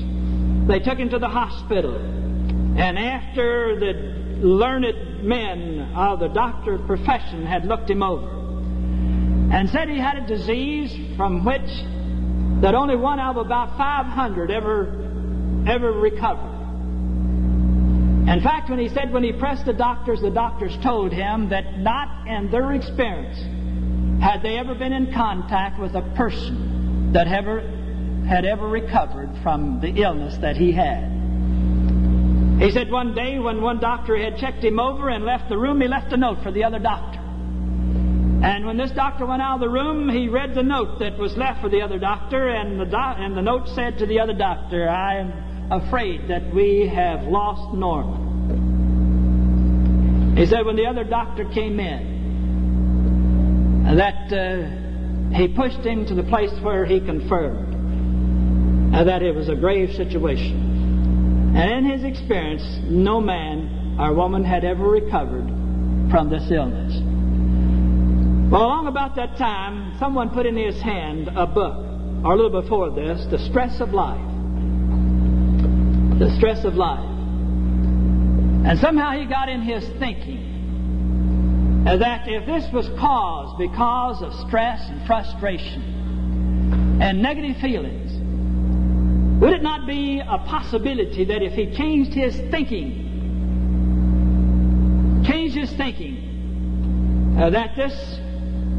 They 0.70 0.80
took 0.80 0.98
him 0.98 1.10
to 1.10 1.20
the 1.20 1.28
hospital. 1.28 1.98
And 1.98 2.98
after 2.98 3.78
the 3.78 4.22
learned 4.42 4.86
men 5.24 5.92
of 5.96 6.20
the 6.20 6.28
doctor 6.28 6.78
profession 6.80 7.46
had 7.46 7.66
looked 7.66 7.90
him 7.90 8.04
over 8.04 8.30
and 9.52 9.70
said 9.70 9.90
he 9.90 9.98
had 9.98 10.18
a 10.18 10.28
disease 10.28 11.16
from 11.18 11.44
which 11.44 11.70
that 12.62 12.76
only 12.76 12.96
one 12.96 13.20
out 13.20 13.38
of 13.38 13.46
about 13.46 13.78
500 13.78 14.52
ever 14.52 14.98
ever 15.68 15.92
recovered. 15.92 16.52
In 18.28 18.42
fact, 18.42 18.70
when 18.70 18.80
he 18.80 18.88
said 18.90 19.12
when 19.12 19.24
he 19.24 19.34
pressed 19.34 19.66
the 19.66 19.74
doctors, 19.74 20.22
the 20.22 20.30
doctors 20.30 20.78
told 20.78 21.12
him 21.12 21.50
that 21.50 21.80
not 21.80 22.28
in 22.28 22.50
their 22.50 22.72
experience 22.74 23.38
had 24.22 24.42
they 24.44 24.58
ever 24.58 24.76
been 24.76 24.94
in 24.94 25.12
contact 25.12 25.80
with 25.80 25.96
a 25.96 26.02
person 26.16 27.12
that 27.14 27.28
ever 27.28 27.62
had 28.28 28.46
ever 28.46 28.68
recovered 28.68 29.30
from 29.42 29.80
the 29.82 29.90
illness 30.02 30.38
that 30.38 30.56
he 30.56 30.72
had. 30.72 31.11
He 32.62 32.70
said 32.70 32.92
one 32.92 33.16
day 33.16 33.40
when 33.40 33.60
one 33.60 33.80
doctor 33.80 34.16
had 34.16 34.38
checked 34.38 34.64
him 34.64 34.80
over 34.80 35.10
and 35.10 35.26
left 35.26 35.50
the 35.50 35.58
room, 35.58 35.82
he 35.82 35.88
left 35.88 36.14
a 36.14 36.18
note 36.18 36.44
for 36.44 36.52
the 36.52 36.64
other 36.64 36.78
doctor. 36.78 37.18
And 37.18 38.68
when 38.68 38.78
this 38.78 38.92
doctor 38.92 39.26
went 39.26 39.42
out 39.42 39.56
of 39.56 39.62
the 39.62 39.70
room, 39.70 40.08
he 40.10 40.28
read 40.28 40.54
the 40.54 40.62
note 40.62 41.00
that 41.00 41.18
was 41.18 41.36
left 41.36 41.62
for 41.62 41.70
the 41.70 41.82
other 41.82 41.98
doctor, 41.98 42.50
and 42.50 42.80
the, 42.80 42.86
doc- 42.86 43.18
and 43.18 43.36
the 43.36 43.42
note 43.42 43.68
said 43.70 43.98
to 43.98 44.06
the 44.06 44.20
other 44.20 44.34
doctor, 44.34 44.88
I 44.88 45.22
am 45.22 45.72
afraid 45.72 46.28
that 46.28 46.54
we 46.54 46.88
have 46.88 47.24
lost 47.24 47.74
Norman. 47.76 48.30
He 50.38 50.46
said 50.46 50.64
when 50.64 50.76
the 50.76 50.86
other 50.86 51.04
doctor 51.04 51.46
came 51.46 51.80
in, 51.80 52.12
that 53.96 54.32
uh, 54.32 54.68
he 55.36 55.48
pushed 55.48 55.84
him 55.84 56.06
to 56.06 56.14
the 56.14 56.24
place 56.24 56.54
where 56.62 56.86
he 56.86 57.00
confirmed 57.00 58.94
uh, 58.96 59.04
that 59.04 59.24
it 59.24 59.34
was 59.34 59.50
a 59.50 59.56
grave 59.56 59.96
situation. 59.96 60.68
And 61.54 61.86
in 61.86 61.92
his 61.92 62.04
experience, 62.04 62.64
no 62.84 63.20
man 63.20 63.98
or 64.00 64.14
woman 64.14 64.44
had 64.44 64.64
ever 64.64 64.88
recovered 64.88 65.48
from 66.10 66.30
this 66.30 66.50
illness. 66.50 66.94
Well, 68.52 68.64
along 68.64 68.88
about 68.88 69.16
that 69.16 69.38
time, 69.38 69.98
someone 70.00 70.30
put 70.30 70.46
in 70.46 70.58
his 70.58 70.82
hand 70.82 71.30
a 71.36 71.46
book, 71.48 71.86
or 72.24 72.34
a 72.34 72.36
little 72.36 72.62
before 72.62 72.90
this, 72.92 73.26
The 73.32 73.40
Stress 73.50 73.80
of 73.80 73.94
Life. 73.94 74.20
The 76.20 76.36
Stress 76.38 76.66
of 76.66 76.76
Life. 76.76 77.10
And 78.66 78.78
somehow 78.80 79.12
he 79.20 79.26
got 79.26 79.50
in 79.50 79.62
his 79.62 79.84
thinking 80.00 81.84
that 81.86 82.28
if 82.28 82.46
this 82.46 82.72
was 82.72 82.88
caused 83.00 83.58
because 83.58 84.22
of 84.22 84.34
stress 84.48 84.88
and 84.88 85.06
frustration 85.08 87.00
and 87.02 87.22
negative 87.22 87.58
feelings, 87.58 88.11
would 89.42 89.54
it 89.54 89.64
not 89.64 89.88
be 89.88 90.20
a 90.20 90.38
possibility 90.38 91.26
that 91.26 91.42
if 91.42 91.54
he 91.54 91.76
changed 91.76 92.14
his 92.14 92.38
thinking, 92.52 93.10
changed 95.28 95.56
his 95.56 95.72
thinking, 95.74 97.36
uh, 97.42 97.50
that 97.50 97.76
this 97.76 98.20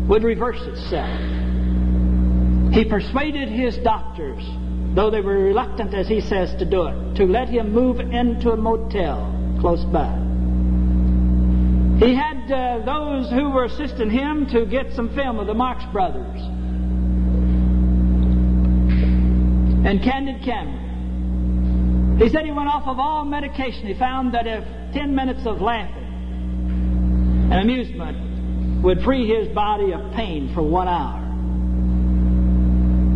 would 0.09 0.22
reverse 0.22 0.62
itself? 0.62 1.11
He 2.72 2.85
persuaded 2.85 3.48
his 3.48 3.77
doctors, 3.79 4.44
though 4.94 5.11
they 5.11 5.20
were 5.20 5.37
reluctant, 5.37 5.94
as 5.94 6.07
he 6.07 6.20
says, 6.20 6.55
to 6.61 6.64
do 6.64 6.87
it, 6.87 7.16
to 7.16 7.25
let 7.25 7.48
him 7.48 7.72
move 7.72 7.98
into 7.98 8.53
a 8.53 8.57
motel 8.57 9.57
close 9.61 9.85
by. 9.87 10.16
He 11.98 12.14
had 12.14 12.53
uh, 12.53 12.85
those 12.85 13.29
who 13.31 13.51
were 13.51 13.64
assisting 13.64 14.11
him 14.11 14.46
to 14.51 14.64
get 14.64 14.92
some 14.94 15.12
film 15.16 15.40
of 15.40 15.48
the 15.48 15.55
Marx 15.55 15.85
Brothers 15.92 16.40
and 19.85 20.03
candid 20.03 20.42
camera. 20.42 22.18
He 22.18 22.29
said 22.29 22.45
he 22.45 22.53
went 22.53 22.68
off 22.68 22.87
of 22.87 22.99
all 22.99 23.25
medication. 23.25 23.87
He 23.87 23.95
found 23.95 24.35
that 24.35 24.47
if 24.47 24.64
10 24.95 25.14
minutes 25.14 25.45
of 25.47 25.61
laughing 25.61 26.03
and 27.51 27.55
amusement 27.55 28.83
would 28.83 29.03
free 29.03 29.27
his 29.27 29.49
body 29.55 29.92
of 29.92 30.12
pain 30.12 30.53
for 30.55 30.62
one 30.62 30.88
hour. 30.88 31.21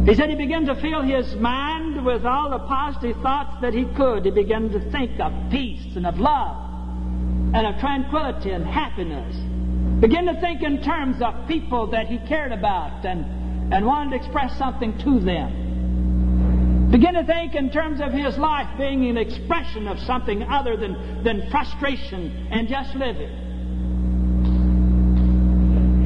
He 0.07 0.15
said 0.15 0.31
he 0.31 0.37
began 0.37 0.67
to 0.67 0.75
fill 0.81 1.03
his 1.03 1.35
mind 1.37 2.05
with 2.05 2.25
all 2.25 2.51
the 2.51 2.61
positive 2.61 3.21
thoughts 3.23 3.61
that 3.61 3.75
he 3.75 3.85
could. 3.97 4.25
He 4.25 4.31
began 4.31 4.71
to 4.71 4.81
think 4.91 5.19
of 5.19 5.33
peace 5.51 5.97
and 5.97 6.07
of 6.07 6.19
love 6.19 6.57
and 7.55 7.67
of 7.67 7.81
tranquility 7.81 8.51
and 8.51 8.65
happiness. 8.65 9.35
Begin 10.01 10.27
to 10.27 10.41
think 10.41 10.63
in 10.63 10.83
terms 10.83 11.21
of 11.23 11.49
people 11.49 11.89
that 11.89 12.07
he 12.07 12.19
cared 12.29 12.53
about 12.53 13.05
and, 13.05 13.73
and 13.73 13.85
wanted 13.85 14.11
to 14.11 14.17
express 14.17 14.57
something 14.59 14.97
to 14.99 15.19
them. 15.21 15.66
Begin 16.97 17.13
to 17.13 17.25
think 17.25 17.55
in 17.55 17.69
terms 17.71 18.01
of 18.01 18.11
his 18.11 18.39
life 18.39 18.79
being 18.79 19.05
an 19.11 19.19
expression 19.19 19.87
of 19.87 19.99
something 19.99 20.43
other 20.45 20.79
than, 20.79 21.23
than 21.23 21.47
frustration 21.51 22.49
and 22.51 22.67
just 22.69 22.95
living. 22.97 23.29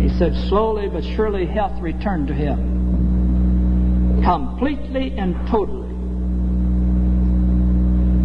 He 0.02 0.08
said, 0.18 0.34
slowly 0.48 0.88
but 0.88 1.04
surely 1.14 1.46
health 1.46 1.80
returned 1.80 2.26
to 2.26 2.34
him 2.34 4.20
completely 4.24 5.16
and 5.16 5.36
totally. 5.48 5.90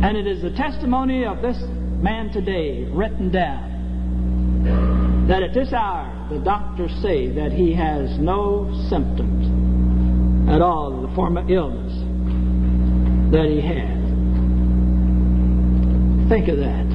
And 0.04 0.18
it 0.18 0.26
is 0.26 0.42
the 0.42 0.50
testimony 0.50 1.24
of 1.24 1.44
this 1.44 1.62
man 2.02 2.32
today, 2.32 2.86
written 2.86 3.30
down, 3.30 5.28
that 5.28 5.44
at 5.44 5.54
this 5.54 5.72
hour 5.72 6.30
the 6.32 6.40
doctors 6.40 6.92
say 7.04 7.30
that 7.30 7.52
he 7.52 7.74
has 7.74 8.18
no 8.18 8.74
symptoms 8.90 10.50
at 10.50 10.64
all 10.64 10.96
of 10.96 11.08
the 11.08 11.16
form 11.16 11.38
of 11.38 11.52
illness 11.52 12.05
that 13.32 13.46
he 13.46 13.62
had. 13.62 14.04
Think 16.30 16.48
of 16.48 16.58
that. 16.58 16.86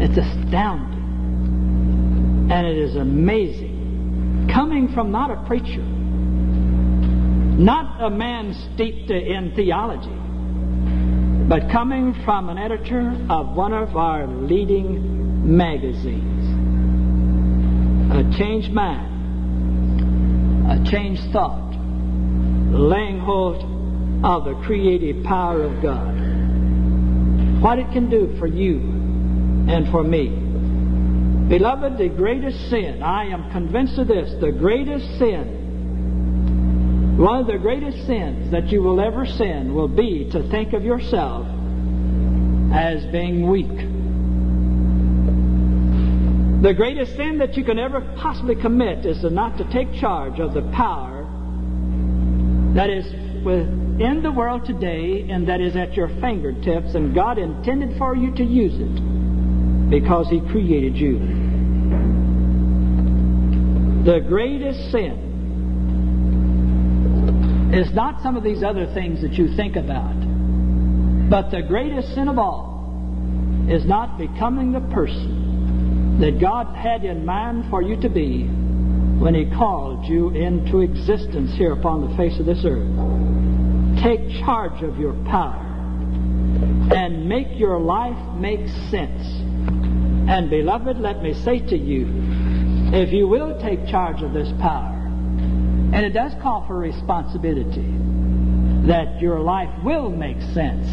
It's 0.00 0.18
astounding. 0.18 2.48
And 2.50 2.66
it 2.66 2.76
is 2.76 2.96
amazing. 2.96 4.48
Coming 4.52 4.88
from 4.92 5.12
not 5.12 5.30
a 5.30 5.36
preacher, 5.46 5.82
not 5.82 8.02
a 8.02 8.10
man 8.10 8.52
steeped 8.74 9.08
in 9.10 9.52
theology, 9.54 10.18
but 11.48 11.70
coming 11.70 12.14
from 12.24 12.48
an 12.48 12.58
editor 12.58 13.16
of 13.30 13.54
one 13.54 13.72
of 13.72 13.96
our 13.96 14.26
leading 14.26 15.56
magazines. 15.56 16.42
A 18.12 18.24
changed 18.36 18.72
mind, 18.72 20.00
a 20.70 20.82
changed 20.90 21.22
thought, 21.32 21.72
laying 22.72 23.20
hold 23.20 23.62
of 24.24 24.44
the 24.44 24.54
creative 24.64 25.24
power 25.24 25.62
of 25.62 25.82
God. 25.82 27.60
What 27.60 27.78
it 27.78 27.90
can 27.92 28.10
do 28.10 28.36
for 28.38 28.46
you 28.46 28.78
and 29.68 29.88
for 29.90 30.02
me. 30.02 30.28
Beloved, 31.48 31.98
the 31.98 32.08
greatest 32.08 32.70
sin, 32.70 33.02
I 33.02 33.26
am 33.26 33.50
convinced 33.50 33.98
of 33.98 34.08
this, 34.08 34.32
the 34.40 34.52
greatest 34.52 35.18
sin 35.18 35.62
one 37.16 37.40
of 37.40 37.46
the 37.46 37.58
greatest 37.58 38.06
sins 38.06 38.50
that 38.52 38.72
you 38.72 38.82
will 38.82 38.98
ever 38.98 39.26
sin 39.26 39.74
will 39.74 39.86
be 39.86 40.30
to 40.30 40.48
think 40.50 40.72
of 40.72 40.82
yourself 40.82 41.46
as 42.72 43.04
being 43.12 43.48
weak. 43.48 43.76
The 46.62 46.72
greatest 46.72 47.14
sin 47.16 47.36
that 47.38 47.54
you 47.56 47.64
can 47.64 47.78
ever 47.78 48.00
possibly 48.16 48.56
commit 48.56 49.04
is 49.04 49.20
to 49.20 49.30
not 49.30 49.58
to 49.58 49.70
take 49.70 49.92
charge 50.00 50.40
of 50.40 50.54
the 50.54 50.62
power 50.72 51.28
that 52.74 52.88
is 52.88 53.04
within 54.02 54.22
the 54.22 54.32
world 54.32 54.66
today 54.66 55.28
and 55.30 55.48
that 55.48 55.60
is 55.60 55.76
at 55.76 55.94
your 55.94 56.08
fingertips, 56.20 56.94
and 56.94 57.14
God 57.14 57.38
intended 57.38 57.96
for 57.98 58.16
you 58.16 58.34
to 58.34 58.42
use 58.42 58.74
it 58.74 59.90
because 59.90 60.28
He 60.28 60.40
created 60.40 60.96
you. 60.96 61.18
The 64.04 64.18
greatest 64.26 64.90
sin 64.90 65.30
is 67.72 67.94
not 67.94 68.20
some 68.24 68.36
of 68.36 68.42
these 68.42 68.64
other 68.64 68.92
things 68.92 69.22
that 69.22 69.34
you 69.34 69.54
think 69.54 69.76
about. 69.76 70.18
But 71.30 71.52
the 71.52 71.62
greatest 71.62 72.12
sin 72.14 72.26
of 72.28 72.38
all 72.38 73.68
is 73.70 73.86
not 73.86 74.18
becoming 74.18 74.72
the 74.72 74.80
person 74.92 76.18
that 76.20 76.40
God 76.40 76.74
had 76.74 77.04
in 77.04 77.24
mind 77.24 77.70
for 77.70 77.82
you 77.82 78.00
to 78.00 78.08
be 78.08 78.48
when 79.20 79.36
He 79.36 79.48
called 79.56 80.06
you 80.06 80.30
into 80.30 80.80
existence 80.80 81.52
here 81.56 81.72
upon 81.72 82.10
the 82.10 82.16
face 82.16 82.40
of 82.40 82.46
this 82.46 82.64
earth. 82.64 83.41
Take 84.02 84.44
charge 84.44 84.82
of 84.82 84.98
your 84.98 85.12
power 85.26 85.68
and 86.92 87.28
make 87.28 87.46
your 87.56 87.78
life 87.78 88.18
make 88.36 88.66
sense. 88.90 89.24
And 90.28 90.50
beloved, 90.50 90.98
let 90.98 91.22
me 91.22 91.34
say 91.34 91.60
to 91.60 91.76
you, 91.76 92.08
if 92.92 93.12
you 93.12 93.28
will 93.28 93.60
take 93.60 93.86
charge 93.86 94.22
of 94.22 94.32
this 94.32 94.52
power, 94.60 94.90
and 95.94 96.04
it 96.04 96.10
does 96.10 96.32
call 96.42 96.66
for 96.66 96.76
responsibility 96.76 97.94
that 98.88 99.20
your 99.20 99.38
life 99.38 99.70
will 99.84 100.10
make 100.10 100.40
sense. 100.52 100.86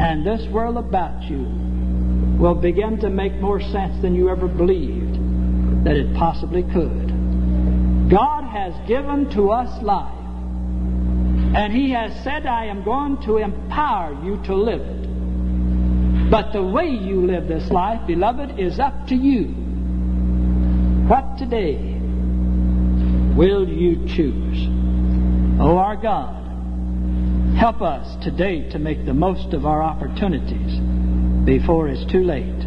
And 0.00 0.24
this 0.24 0.46
world 0.52 0.76
about 0.76 1.22
you 1.24 1.48
will 2.38 2.54
begin 2.54 3.00
to 3.00 3.10
make 3.10 3.34
more 3.40 3.60
sense 3.60 4.00
than 4.02 4.14
you 4.14 4.28
ever 4.28 4.46
believed 4.46 5.14
that 5.84 5.96
it 5.96 6.14
possibly 6.14 6.62
could. 6.62 8.08
God 8.08 8.44
has 8.44 8.72
given 8.86 9.28
to 9.30 9.50
us 9.50 9.82
life. 9.82 10.21
And 11.54 11.72
He 11.72 11.90
has 11.90 12.12
said, 12.24 12.46
I 12.46 12.66
am 12.66 12.82
going 12.82 13.22
to 13.22 13.36
empower 13.38 14.14
you 14.24 14.42
to 14.44 14.54
live 14.54 14.80
it. 14.80 16.30
But 16.30 16.52
the 16.52 16.62
way 16.62 16.88
you 16.88 17.26
live 17.26 17.46
this 17.46 17.70
life, 17.70 18.06
beloved, 18.06 18.58
is 18.58 18.78
up 18.80 19.06
to 19.08 19.14
you. 19.14 19.48
What 21.08 21.36
today 21.36 21.98
will 23.36 23.68
you 23.68 24.06
choose? 24.06 24.66
Oh, 25.60 25.76
our 25.76 25.96
God, 25.96 26.42
help 27.56 27.82
us 27.82 28.16
today 28.24 28.70
to 28.70 28.78
make 28.78 29.04
the 29.04 29.12
most 29.12 29.52
of 29.52 29.66
our 29.66 29.82
opportunities 29.82 30.80
before 31.44 31.88
it's 31.88 32.10
too 32.10 32.24
late. 32.24 32.64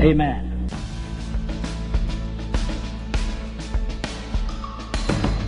Amen. 0.00 0.51